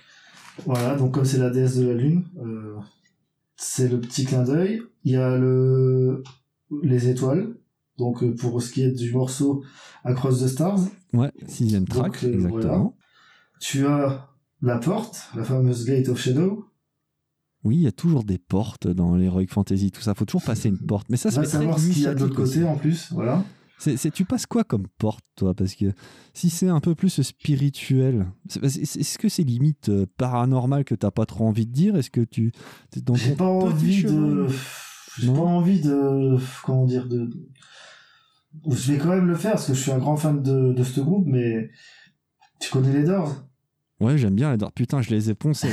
[0.66, 2.76] Voilà, donc comme c'est la déesse de la Lune, euh,
[3.56, 4.82] c'est le petit clin d'œil.
[5.04, 6.22] Il y a le
[6.82, 7.56] les étoiles.
[7.98, 9.62] Donc euh, pour ce qui est du morceau
[10.04, 10.80] Across the Stars,
[11.12, 12.96] Ouais, sixième track, Donc, euh, exactement.
[13.60, 14.28] tu as
[14.62, 16.64] la porte, la fameuse Gate of Shadow.
[17.64, 20.14] Oui, il y a toujours des portes dans l'Heroic Fantasy, tout ça.
[20.14, 21.08] Faut toujours passer une porte.
[21.10, 23.44] Mais ça, c'est savoir ce qu'il y a de l'autre côté en plus, voilà.
[23.78, 25.54] C'est, tu passes quoi comme porte, toi?
[25.54, 25.86] Parce que
[26.34, 31.26] si c'est un peu plus spirituel, est-ce que c'est limite euh, paranormal que t'as pas
[31.26, 31.96] trop envie de dire?
[31.96, 32.52] Est-ce que tu
[33.02, 34.46] dans J'ai pas envie de,
[35.18, 37.28] j'ai pas envie de, comment dire, de,
[38.70, 40.84] je vais quand même le faire parce que je suis un grand fan de, de
[40.84, 41.70] ce groupe, mais
[42.60, 43.44] tu connais les Doors?
[44.00, 44.72] Ouais, j'aime bien les Doors.
[44.72, 45.68] Putain, je les ai poncés.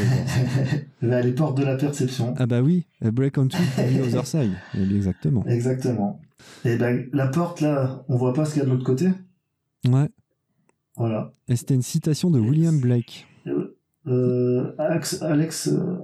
[1.01, 2.33] les portes de la perception.
[2.37, 4.53] ah bah oui, Break on Two, The Other Side.
[4.95, 5.45] Exactement.
[5.45, 6.19] Exactement.
[6.65, 9.09] Et ben, la porte, là, on voit pas ce qu'il y a de l'autre côté.
[9.87, 10.09] Ouais.
[10.95, 11.33] Voilà.
[11.47, 13.27] Et c'était une citation de William Blake.
[14.07, 15.97] Euh, Alex, Alex euh,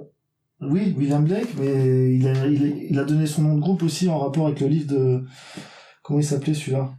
[0.62, 3.84] oui, William Blake, mais il a, il, a, il a donné son nom de groupe
[3.84, 5.24] aussi en rapport avec le livre de,
[6.04, 6.94] comment il s'appelait celui-là?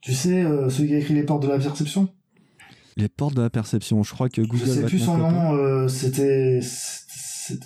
[0.00, 2.08] Tu sais, euh, celui qui a écrit Les Portes de la Perception?
[2.96, 4.02] Les portes de la perception.
[4.02, 4.66] Je crois que Google.
[4.66, 6.60] Je sais plus son nom, euh, c'était,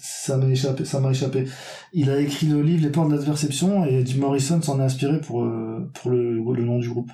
[0.02, 1.44] ça m'a échappé, ça m'a échappé.
[1.92, 4.84] Il a écrit le livre Les Portes de la Perception et Jim Morrison s'en a
[4.84, 7.10] inspiré pour, euh, pour le, le nom du groupe.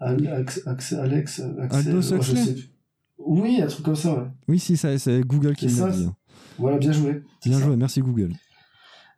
[0.00, 2.70] Alex, Alex, Alex, Axel, Aldous oh, je Huxley sais plus.
[3.18, 4.26] Oui, un truc comme ça, ouais.
[4.48, 6.04] Oui, si, ça- c'est Google qui l'a dit.
[6.04, 6.16] hein.
[6.58, 7.22] Voilà, bien joué.
[7.44, 8.32] Bien joué, merci Google.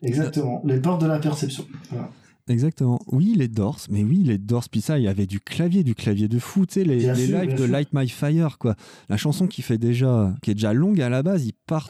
[0.02, 0.62] Exactement.
[0.64, 1.66] Les portes de la perception.
[1.90, 2.10] Voilà.
[2.48, 3.00] Exactement.
[3.08, 5.94] Oui, les Doors, mais oui, les Doors, puis ça, il y avait du clavier, du
[5.96, 7.68] clavier de fou, tu sais, les, les sûr, lives de sûr.
[7.68, 8.76] Light My Fire, quoi.
[9.08, 11.88] La chanson qui fait déjà, qui est déjà longue à la base, il part,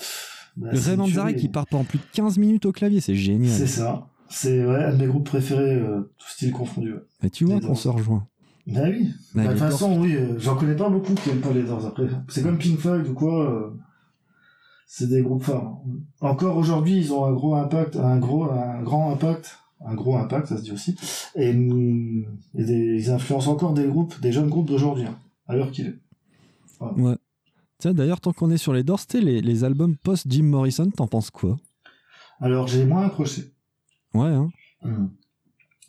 [0.57, 3.53] Bah, le Ray Manzarek qui part pendant plus de 15 minutes au clavier, c'est génial.
[3.53, 4.09] C'est ça.
[4.29, 6.95] C'est ouais, un de mes groupes préférés, euh, tout style confondu.
[7.23, 8.27] Mais tu vois qu'on se rejoint.
[8.67, 9.11] Bah oui.
[9.35, 11.63] Mais Bah, de toute façon, oui, euh, j'en connais pas beaucoup qui aiment pas les
[11.63, 12.09] Doors après.
[12.29, 13.49] C'est comme Pink Floyd ou quoi.
[13.51, 13.71] euh,
[14.89, 15.79] c'est des groupes phares.
[16.21, 20.47] Encore aujourd'hui, ils ont un gros impact, un gros, un grand impact, un gros impact,
[20.49, 20.97] ça se dit aussi.
[21.35, 25.71] Et, et des- ils influencent encore des groupes, des jeunes groupes d'aujourd'hui, hein, à l'heure
[25.71, 25.99] qu'il est.
[26.81, 27.17] Ouais.
[27.79, 31.31] Tiens, d'ailleurs, tant qu'on est sur les Doors, les, les albums post-Jim Morrison, t'en penses
[31.31, 31.57] quoi?
[32.41, 33.53] Alors, j'ai moins accroché.
[34.15, 34.49] Ouais, hein.
[34.85, 34.89] Y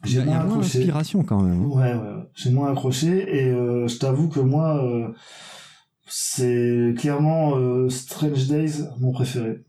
[0.03, 0.79] J'ai moins accroché.
[0.79, 1.61] d'inspiration quand même.
[1.63, 1.67] hein.
[1.67, 2.23] Ouais, ouais, ouais.
[2.35, 5.07] j'ai moins accroché et euh, je t'avoue que moi, euh,
[6.07, 9.63] c'est clairement euh, Strange Days mon préféré.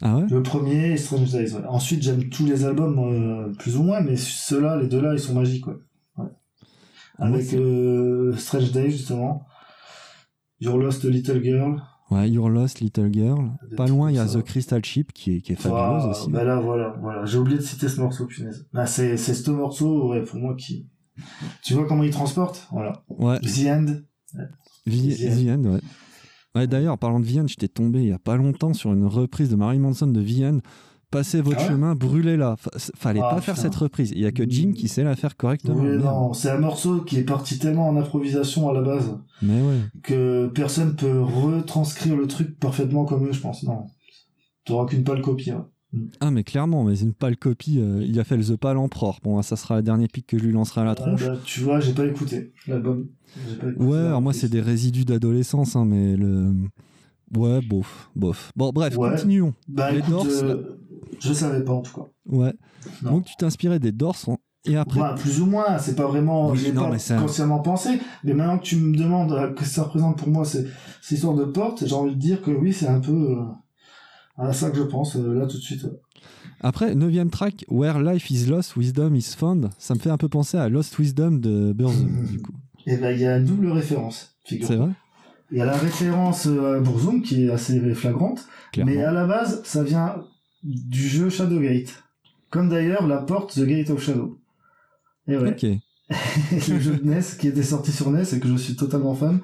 [0.00, 0.26] Ah ouais?
[0.30, 1.52] Le premier et Strange Days.
[1.54, 1.64] Ouais.
[1.68, 5.66] Ensuite, j'aime tous les albums plus ou moins, mais ceux-là, les deux-là, ils sont magiques.
[5.66, 5.74] Ouais.
[6.18, 6.30] Ouais.
[7.18, 7.44] Ah, Avec
[8.38, 9.46] Strange Days justement,
[10.62, 11.82] Your Lost Little Girl.
[12.10, 13.50] Ouais, Your Lost Little Girl.
[13.76, 14.38] Pas loin, il y a ça.
[14.40, 16.30] The Crystal Chip qui est, qui est fabuleuse Voilà, aussi.
[16.30, 17.24] bah là, voilà, voilà.
[17.24, 18.66] J'ai oublié de citer ce morceau, punaise.
[18.72, 20.86] Bah, c'est, c'est ce morceau, ouais, pour moi qui.
[21.62, 22.68] Tu vois comment il transporte?
[22.70, 23.02] Voilà.
[23.08, 23.86] Ouais, The End.
[24.86, 25.36] Vi- The End.
[25.36, 25.80] The End, ouais.
[26.54, 29.48] Ouais, d'ailleurs, parlant de Vienne, j'étais tombé il y a pas longtemps sur une reprise
[29.50, 30.60] de Marilyn Manson de Vienne.
[31.12, 32.56] Passez votre Ah ouais chemin, brûlez-la.
[32.56, 34.10] Fa- Fallait Ah, pas faire cette reprise.
[34.12, 35.76] Il y a que Jim qui sait la faire correctement.
[35.76, 39.60] Oui, non, c'est un morceau qui est parti tellement en improvisation à la base Mais
[39.62, 39.78] ouais.
[40.02, 43.62] que personne peut retranscrire le truc parfaitement comme eux, je pense.
[43.62, 43.86] Non.
[44.64, 45.50] T'auras qu'une pâle copie.
[45.50, 45.68] hein.
[46.20, 47.78] Ah, mais clairement, mais une pâle copie.
[47.78, 49.20] euh, il a fait le The Pal Emperor.
[49.22, 51.26] Bon, ça sera le dernier pic que je lui lancerai à la Ah, tronche.
[51.26, 53.08] bah, tu vois, j'ai pas écouté l'album.
[53.76, 56.52] Ouais, alors moi, c'est des résidus d'adolescence, hein, mais le.
[57.36, 58.52] Ouais, bof, bof.
[58.56, 59.10] Bon, bref, Ouais.
[59.10, 59.54] continuons.
[59.68, 60.76] Bah les écoute, euh,
[61.20, 62.06] je savais pas en tout cas.
[62.26, 62.52] Ouais.
[63.02, 63.12] Non.
[63.12, 64.16] Donc tu t'inspirais des Doors
[64.64, 65.00] et après.
[65.00, 68.58] Bah, plus ou moins, c'est pas vraiment, Oui, j'ai pas mais consciemment pensé, mais maintenant
[68.58, 70.66] que tu me demandes euh, que ça représente pour moi ces,
[71.10, 73.44] histoires de porte, j'ai envie de dire que oui, c'est un peu euh,
[74.38, 75.82] à ça que je pense, euh, là tout de suite.
[75.84, 76.00] ouais.
[76.60, 80.28] Après, neuvième track, Where Life is Lost, Wisdom is Found, ça me fait un peu
[80.28, 82.52] penser à Lost Wisdom de Burzum, du coup.
[82.86, 84.68] Et ben, il y a une double référence, figure.
[84.68, 84.90] C'est vrai
[85.50, 88.92] Il y a la référence euh, à Burzum qui est assez flagrante, Clairement.
[88.92, 90.22] mais à la base, ça vient
[90.62, 92.04] du jeu Shadowgate.
[92.50, 94.38] Comme d'ailleurs la porte The Gate of Shadow.
[95.26, 95.50] Et ouais.
[95.50, 95.66] Ok.
[96.68, 99.40] le jeu de NES qui était sorti sur NES et que je suis totalement fan.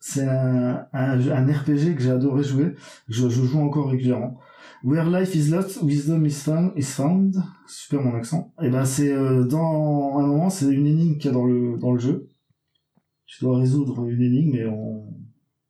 [0.00, 2.74] C'est un, un, un RPG que j'ai adoré jouer.
[3.08, 4.38] Je, je joue encore régulièrement.
[4.84, 6.72] Where life is lost, wisdom is found.
[6.76, 7.42] Is found.
[7.66, 8.54] Super mon accent.
[8.62, 11.76] Et ben c'est euh, dans un moment, c'est une énigme qu'il y a dans le
[11.78, 12.28] dans le jeu.
[13.26, 15.04] Tu dois résoudre une énigme et on,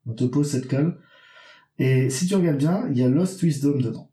[0.07, 0.99] on te pose cette cale.
[1.79, 4.08] Et si tu regardes bien, il y a Lost Wisdom dedans.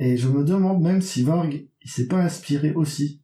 [0.00, 3.20] Et je me demande même si Varg, il s'est pas inspiré aussi.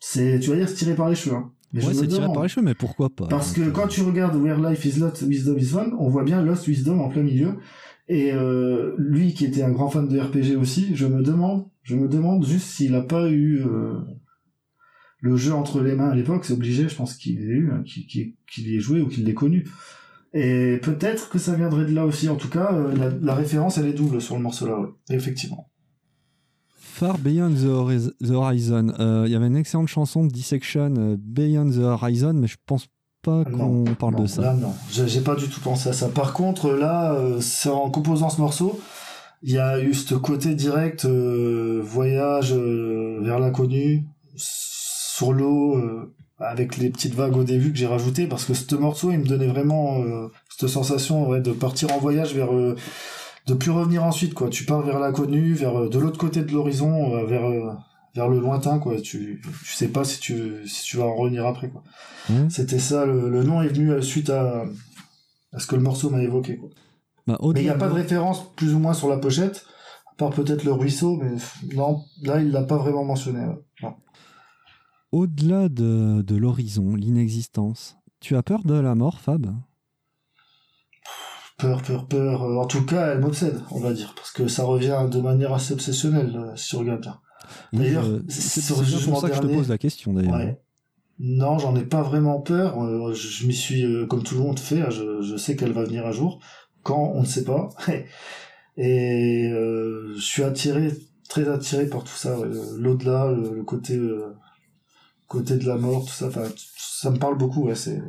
[0.00, 1.36] C'est, tu vas dire, c'est tiré par les cheveux.
[1.36, 1.52] Hein.
[1.74, 4.00] Mais ouais, c'est tiré par les cheveux, mais pourquoi pas Parce que Donc, quand tu
[4.00, 7.22] regardes Where Life is Lost, Wisdom is Found, on voit bien Lost Wisdom en plein
[7.22, 7.58] milieu.
[8.08, 11.96] Et euh, lui, qui était un grand fan de RPG aussi, je me demande, je
[11.96, 14.00] me demande juste s'il a pas eu euh,
[15.20, 16.46] le jeu entre les mains à l'époque.
[16.46, 19.34] C'est obligé, je pense qu'il l'ait eu, hein, qu'il y ait joué ou qu'il l'ait
[19.34, 19.68] connu.
[20.34, 22.28] Et peut-être que ça viendrait de là aussi.
[22.28, 24.88] En tout cas, euh, la, la référence, elle est double sur le morceau-là, ouais.
[25.10, 25.68] Effectivement.
[26.78, 28.92] Far Beyond the, Horiz- the Horizon.
[28.98, 32.56] Euh, Il y avait une excellente chanson de Dissection, euh, Beyond the Horizon, mais je
[32.66, 32.88] pense
[33.22, 34.42] pas qu'on parle non, de ça.
[34.42, 34.72] Là, non.
[34.90, 36.08] J'ai pas du tout pensé à ça.
[36.08, 37.16] Par contre, là,
[37.66, 38.78] en composant ce morceau,
[39.42, 44.04] il y a eu ce côté direct, voyage vers l'inconnu,
[44.36, 45.76] sur l'eau,
[46.40, 49.24] avec les petites vagues au début que j'ai rajouté, parce que ce morceau, il me
[49.26, 52.54] donnait vraiment euh, cette sensation ouais, de partir en voyage vers...
[52.54, 52.76] euh,
[53.46, 54.50] de plus revenir ensuite, quoi.
[54.50, 57.44] Tu pars vers l'inconnu, vers euh, de l'autre côté de l'horizon, euh, vers...
[57.46, 57.72] euh,
[58.14, 61.46] vers le lointain quoi tu tu sais pas si tu si tu vas en revenir
[61.46, 61.82] après quoi
[62.30, 62.46] Ouais.
[62.50, 64.64] c'était ça, le, le nom est venu suite à,
[65.52, 66.56] à ce que le morceau m'a évoqué.
[66.56, 66.70] Quoi.
[67.26, 69.66] Bah, Mais il n'y a pas de référence plus ou moins sur la pochette,
[70.10, 71.30] à part peut-être le ruisseau, mais
[71.76, 73.40] non, là il l'a pas vraiment mentionné.
[73.40, 73.88] ouais.
[75.12, 79.46] Au-delà de, de l'horizon, l'inexistence, tu as peur de la mort, Fab?
[81.56, 82.42] Peur, peur, peur.
[82.44, 85.52] euh, En tout cas, elle m'obsède, on va dire, parce que ça revient de manière
[85.52, 87.18] assez obsessionnelle, euh, si tu regardes bien.
[87.72, 90.34] D'ailleurs, euh, c'est pour ça que je te pose la question, d'ailleurs.
[90.34, 90.60] Ouais.
[91.20, 92.80] Non, j'en ai pas vraiment peur.
[92.80, 95.56] euh, je je m'y suis, euh, comme tout le monde fait, hein, je, je sais
[95.56, 96.38] qu'elle va venir un jour.
[96.84, 97.70] Quand, on ne sait pas.
[98.76, 100.92] Et je suis attiré,
[101.28, 102.38] très attiré par tout ça.
[102.38, 103.98] ouais, L'au-delà, le, le côté,
[105.28, 106.30] côté de la mort, tout ça.
[106.76, 107.66] Ça me parle beaucoup.
[107.68, 108.00] Ouais, c'est,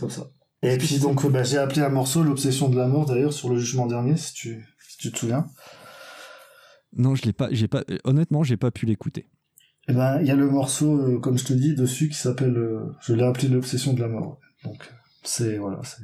[0.00, 0.30] comme ça.
[0.62, 3.48] Et puis donc, euh, bah, j'ai appelé un morceau l'obsession de la mort d'ailleurs sur
[3.50, 5.46] le jugement dernier, si tu, si tu te souviens.
[6.96, 9.28] Non, je l'ai pas, j'ai pas, honnêtement, j'ai pas pu l'écouter.
[9.88, 12.56] Eh ben, il y a le morceau, euh, comme je te dis, dessus qui s'appelle,
[12.56, 14.38] euh, je l'ai appelé l'obsession de la mort.
[14.64, 16.02] Donc, euh, c'est, voilà, c'est,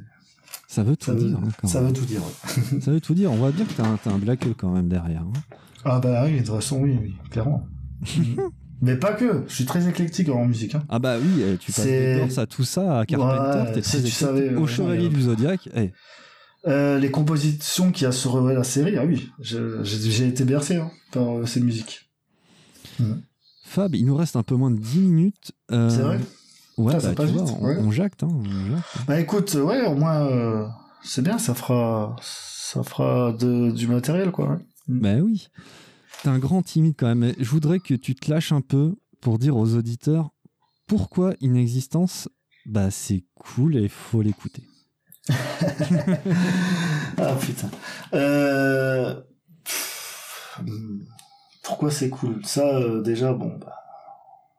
[0.67, 1.37] Ça veut tout ça, veut, dire.
[1.37, 2.21] hein, ça veut tout dire.
[2.23, 2.79] ouais.
[2.81, 3.31] Ça veut tout dire.
[3.31, 5.21] On voit bien que t'as un, t'as un black quand même derrière.
[5.21, 5.57] hein.
[5.83, 7.67] Ah bah oui, de toute façon, oui, oui, clairement.
[8.81, 10.75] Mais pas que, je suis très éclectique en musique.
[10.75, 10.83] Hein.
[10.89, 13.81] Ah bah oui, eh, tu passes des Doors à tout ça, à Carpenter, Ouais, t'es
[13.81, 14.13] si très tu éclectique.
[14.19, 15.91] savais, Au Chevalier du Zodiac, eh,
[16.67, 20.89] Euh, les compositions qu'il y a sur la série, ah oui, j'ai été bercé hein,
[21.11, 22.09] par euh, ces musiques.
[23.63, 25.51] Fab, il nous reste un peu moins de 10 minutes.
[25.71, 26.19] euh, C'est vrai?
[26.77, 27.77] Ouais, Ça, bah, tu vois, vite, on, ouais.
[27.79, 28.43] on jacte, hein, on
[28.75, 29.07] jacte.
[29.07, 30.65] Bah écoute, ouais, au moins, euh,
[31.03, 34.51] c'est bien, ça fera, ça fera de, du matériel, quoi.
[34.51, 34.61] hein.
[34.87, 35.47] Bah oui.
[36.25, 37.19] T'es un grand timide quand même.
[37.19, 40.31] mais Je voudrais que tu te lâches un peu pour dire aux auditeurs
[40.87, 42.29] pourquoi Inexistence,
[42.65, 44.63] bah c'est cool et faut l'écouter.
[47.17, 47.69] Ah putain.
[48.15, 49.21] Euh...
[51.61, 52.43] Pourquoi c'est cool?
[52.43, 53.75] Ça, euh, déjà, bon, bah,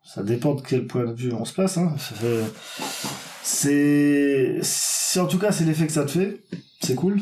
[0.05, 1.79] ça dépend de quel point de vue on se place.
[1.79, 1.97] Hein.
[3.43, 4.61] C'est,
[5.19, 6.45] en tout cas c'est l'effet que ça te fait,
[6.81, 7.21] c'est cool.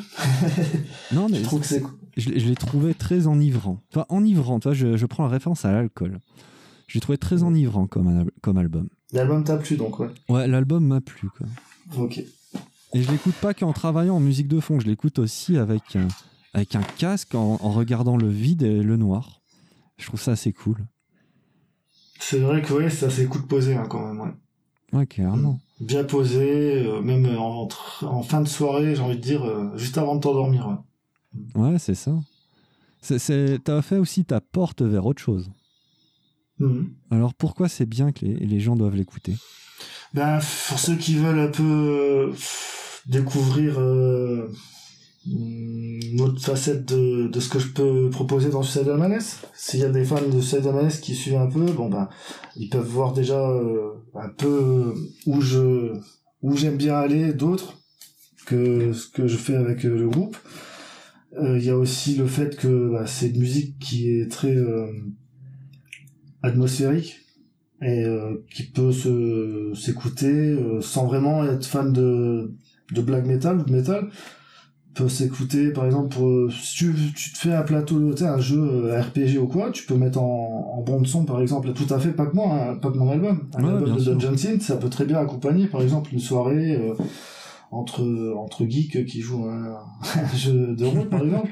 [1.12, 1.99] Non, mais Je trouve que c'est cool.
[2.16, 3.80] Je, l'ai- je l'ai trouvé très enivrant.
[3.90, 6.18] Enfin, enivrant, tu vois, je, je prends la référence à l'alcool.
[6.86, 8.88] Je l'ai trouvé très enivrant comme, un comme album.
[9.12, 10.08] L'album t'a plu donc ouais.
[10.28, 11.46] Ouais, l'album m'a plu, quoi.
[12.02, 12.18] Ok.
[12.92, 16.08] Et je l'écoute pas qu'en travaillant en musique de fond, je l'écoute aussi avec un,
[16.52, 19.40] avec un casque en, en regardant le vide et le noir.
[19.98, 20.76] Je trouve ça assez cool.
[22.20, 24.20] C'est vrai que ouais, ça de poser hein, quand même.
[24.20, 24.98] Ouais.
[24.98, 25.58] Ouais, clairement.
[25.80, 27.68] Bien posé, euh, même en,
[28.02, 30.68] en fin de soirée, j'ai envie de dire, euh, juste avant de t'endormir.
[30.68, 30.76] Ouais.
[31.55, 32.18] Ouais, c'est ça.
[33.64, 35.51] T'as fait aussi ta porte vers autre chose.
[36.59, 36.93] Mhm.
[37.11, 39.35] Alors pourquoi c'est bien que les, les gens doivent l'écouter?
[40.14, 42.32] Ben, pour ceux qui veulent un peu euh,
[43.07, 44.49] découvrir euh,
[45.26, 49.20] une autre facette de, de ce que je peux proposer dans Suicide Almanes.
[49.55, 52.09] S'il y a des fans de Suicide Almanes qui suivent un peu, bon ben,
[52.57, 54.95] ils peuvent voir déjà euh, un peu
[55.26, 55.93] où je
[56.43, 57.78] où j'aime bien aller, d'autres
[58.47, 60.37] que ce que je fais avec euh, le groupe.
[61.43, 64.55] Euh, Il y a aussi le fait que bah, c'est une musique qui est très
[64.57, 64.87] euh,
[66.43, 67.20] atmosphérique
[67.82, 72.53] et euh, qui peut se s'écouter euh, sans vraiment être fan de
[72.93, 74.09] de black metal ou de metal
[74.95, 78.39] peut s'écouter par exemple pour, si tu, tu te fais un plateau tu sais, un
[78.39, 81.99] jeu RPG ou quoi tu peux mettre en, en bande son par exemple tout à
[81.99, 84.05] fait pas que moi hein, pas que mon album un Ouais, album de.
[84.14, 86.95] Dungeon Synth ça peut très bien accompagner par exemple une soirée euh,
[87.74, 89.78] entre entre geeks qui jouent un,
[90.16, 91.50] un jeu de rôle par exemple.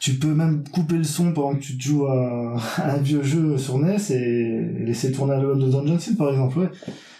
[0.00, 3.22] Tu peux même couper le son pendant que tu te joues à, à un vieux
[3.22, 6.68] jeu sur NES et laisser tourner l'album de Dungeon Synth par exemple ouais.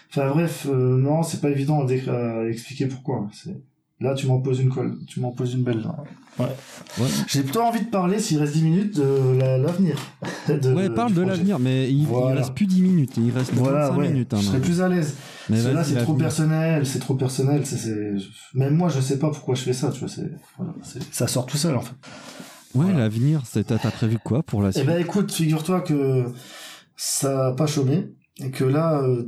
[0.09, 3.55] Enfin bref euh, non c'est pas évident à, à expliquer pourquoi c'est
[4.01, 5.95] là tu m'en poses une colle tu m'en poses une belle là.
[6.39, 6.47] Ouais.
[7.27, 9.97] j'ai plutôt envie de parler s'il reste 10 minutes de la- l'avenir
[10.47, 12.41] de- Ouais, parle de l'avenir, mais il, il Voilà.
[12.41, 14.33] reste plus 10 minutes, il reste voilà 25 ouais minutes.
[14.33, 15.15] hein, je serais plus à l'aise
[15.49, 17.63] Mais là c'est trop personnel c'est trop personnel
[18.53, 20.73] même moi je sais pas pourquoi je fais ça tu vois c'est voilà,
[21.11, 21.95] ça sort tout seul en fait
[22.75, 22.99] Ouais, Voilà.
[22.99, 24.85] l'avenir, c'est- t'as prévu quoi pour la Eh suite?
[24.85, 26.25] ben écoute, figure-toi que
[26.95, 29.23] ça a pas chômé et que là, euh,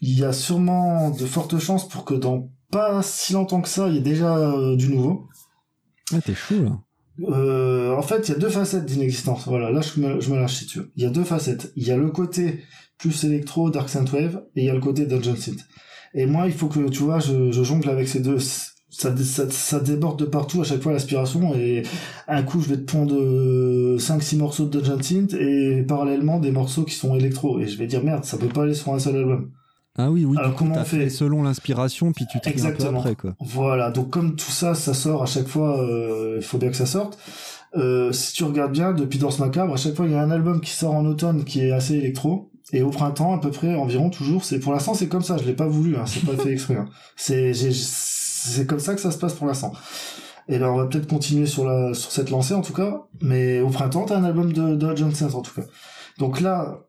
[0.00, 3.88] il y a sûrement de fortes chances pour que dans pas si longtemps que ça,
[3.88, 5.28] il y ait déjà euh, du nouveau.
[6.12, 6.78] Ouais, t'es chaud là.
[7.28, 9.46] Euh, en fait, il y a deux facettes d'inexistence.
[9.46, 10.92] Voilà, là je me, je me lâche si tu veux.
[10.96, 11.72] Il y a deux facettes.
[11.76, 12.60] Il y a le côté
[12.98, 15.64] plus électro, Dark Synthwave, et il y a le côté Dungeon Synth.
[16.14, 18.38] Et moi, il faut que, tu vois, je, je jongle avec ces deux.
[18.38, 21.82] Ça, ça, ça déborde de partout à chaque fois l'aspiration et
[22.28, 23.16] un coup je vais te pondre
[23.98, 27.88] 5-6 morceaux de Dungeon Synth et parallèlement des morceaux qui sont électro et je vais
[27.88, 29.50] dire merde ça peut pas aller sur un seul album
[29.96, 32.72] Ah oui, oui, Alors, coup, comment on fait fait selon l'inspiration, puis tu tries un
[32.72, 33.34] peu après, quoi.
[33.40, 36.76] Voilà, donc comme tout ça, ça sort à chaque fois, euh, il faut bien que
[36.76, 37.16] ça sorte.
[37.76, 40.30] Euh, si tu regardes bien, depuis Danse Macabre, à chaque fois il y a un
[40.30, 43.74] album qui sort en automne qui est assez électro, et au printemps à peu près
[43.74, 44.44] environ toujours.
[44.44, 46.76] C'est pour l'instant c'est comme ça, je l'ai pas voulu, hein, c'est pas fait exprès.
[46.76, 46.86] hein.
[47.16, 49.72] C'est c'est comme ça que ça se passe pour l'instant.
[50.48, 53.60] Et ben on va peut-être continuer sur la sur cette lancée en tout cas, mais
[53.60, 55.66] au printemps t'as un album de, de Johnson en tout cas.
[56.18, 56.80] Donc là,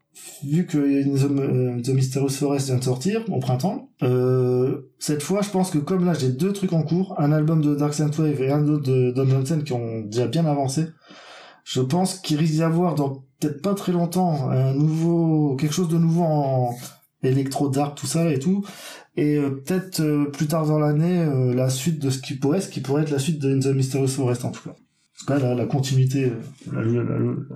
[0.44, 5.42] vu que The, euh, The Mysterious Forest vient de sortir au printemps, euh, cette fois,
[5.42, 8.42] je pense que comme là, j'ai deux trucs en cours, un album de Dark Wave
[8.42, 10.86] et un autre de Don Johnson qui ont déjà bien avancé,
[11.64, 15.90] je pense qu'il risque d'y avoir dans peut-être pas très longtemps un nouveau, quelque chose
[15.90, 16.76] de nouveau en
[17.24, 18.64] électro dark, tout ça et tout,
[19.18, 22.70] et euh, peut-être euh, plus tard dans l'année la suite de ce qui pourrait, ce
[22.70, 24.72] qui pourrait être la suite de The Mysterious Forest en tout cas.
[24.72, 26.32] En tout cas, la, la continuité,
[26.72, 26.82] la-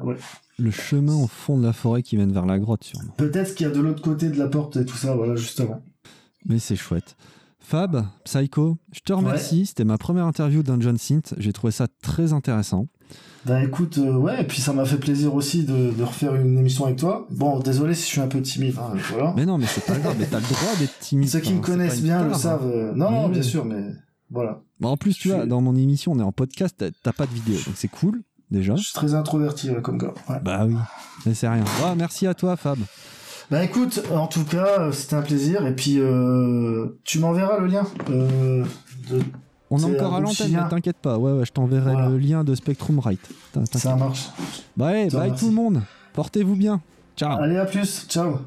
[0.05, 0.15] ouais.
[0.59, 3.13] Le chemin au fond de la forêt qui mène vers la grotte, sûrement.
[3.17, 5.81] Peut-être qu'il y a de l'autre côté de la porte et tout ça, voilà, justement.
[6.45, 7.15] Mais c'est chouette.
[7.59, 9.65] Fab, Psycho, je te remercie.
[9.67, 11.33] C'était ma première interview Dungeon Synth.
[11.37, 12.87] J'ai trouvé ça très intéressant.
[13.45, 16.57] Ben écoute, euh, ouais, et puis ça m'a fait plaisir aussi de, de refaire une
[16.57, 17.25] émission avec toi.
[17.31, 19.33] Bon, désolé si je suis un peu timide, hein, voilà.
[19.37, 21.29] Mais non, mais c'est pas grave, mais t'as le droit d'être timide.
[21.29, 22.65] Ceux qui me Enfin, c'est connaissent bien le savent.
[22.65, 22.69] hein.
[22.69, 23.81] euh, Non, bien sûr, mais
[24.29, 24.61] voilà.
[24.79, 27.13] Bah, en plus, tu Je vois, suis- dans mon émission, on est en podcast, t'as
[27.13, 28.21] pas de vidéo, donc c'est cool,
[28.51, 28.75] déjà.
[28.75, 30.13] Je suis très introverti comme gars.
[30.29, 30.39] Ouais.
[30.43, 30.75] Bah oui,
[31.25, 31.63] mais c'est rien.
[31.83, 32.77] Ouais, merci à toi, Fab.
[33.51, 35.65] Bah écoute, en tout cas, euh, c'était un plaisir.
[35.65, 37.83] Et puis, euh, tu m'enverras le lien.
[38.09, 38.63] Euh,
[39.09, 39.21] de...
[39.71, 41.17] On est encore à l'antenne, mais t'inquiète pas.
[41.17, 42.09] Ouais, ouais, je t'enverrai Voilà.
[42.09, 43.19] le lien de Spectrum Right.
[43.73, 44.29] Ça marche.
[44.77, 45.81] Bah, ouais, Ça, bye tout le monde.
[46.13, 46.81] Portez-vous bien.
[47.15, 47.41] Ciao.
[47.41, 48.05] Allez, à plus.
[48.07, 48.39] Ciao.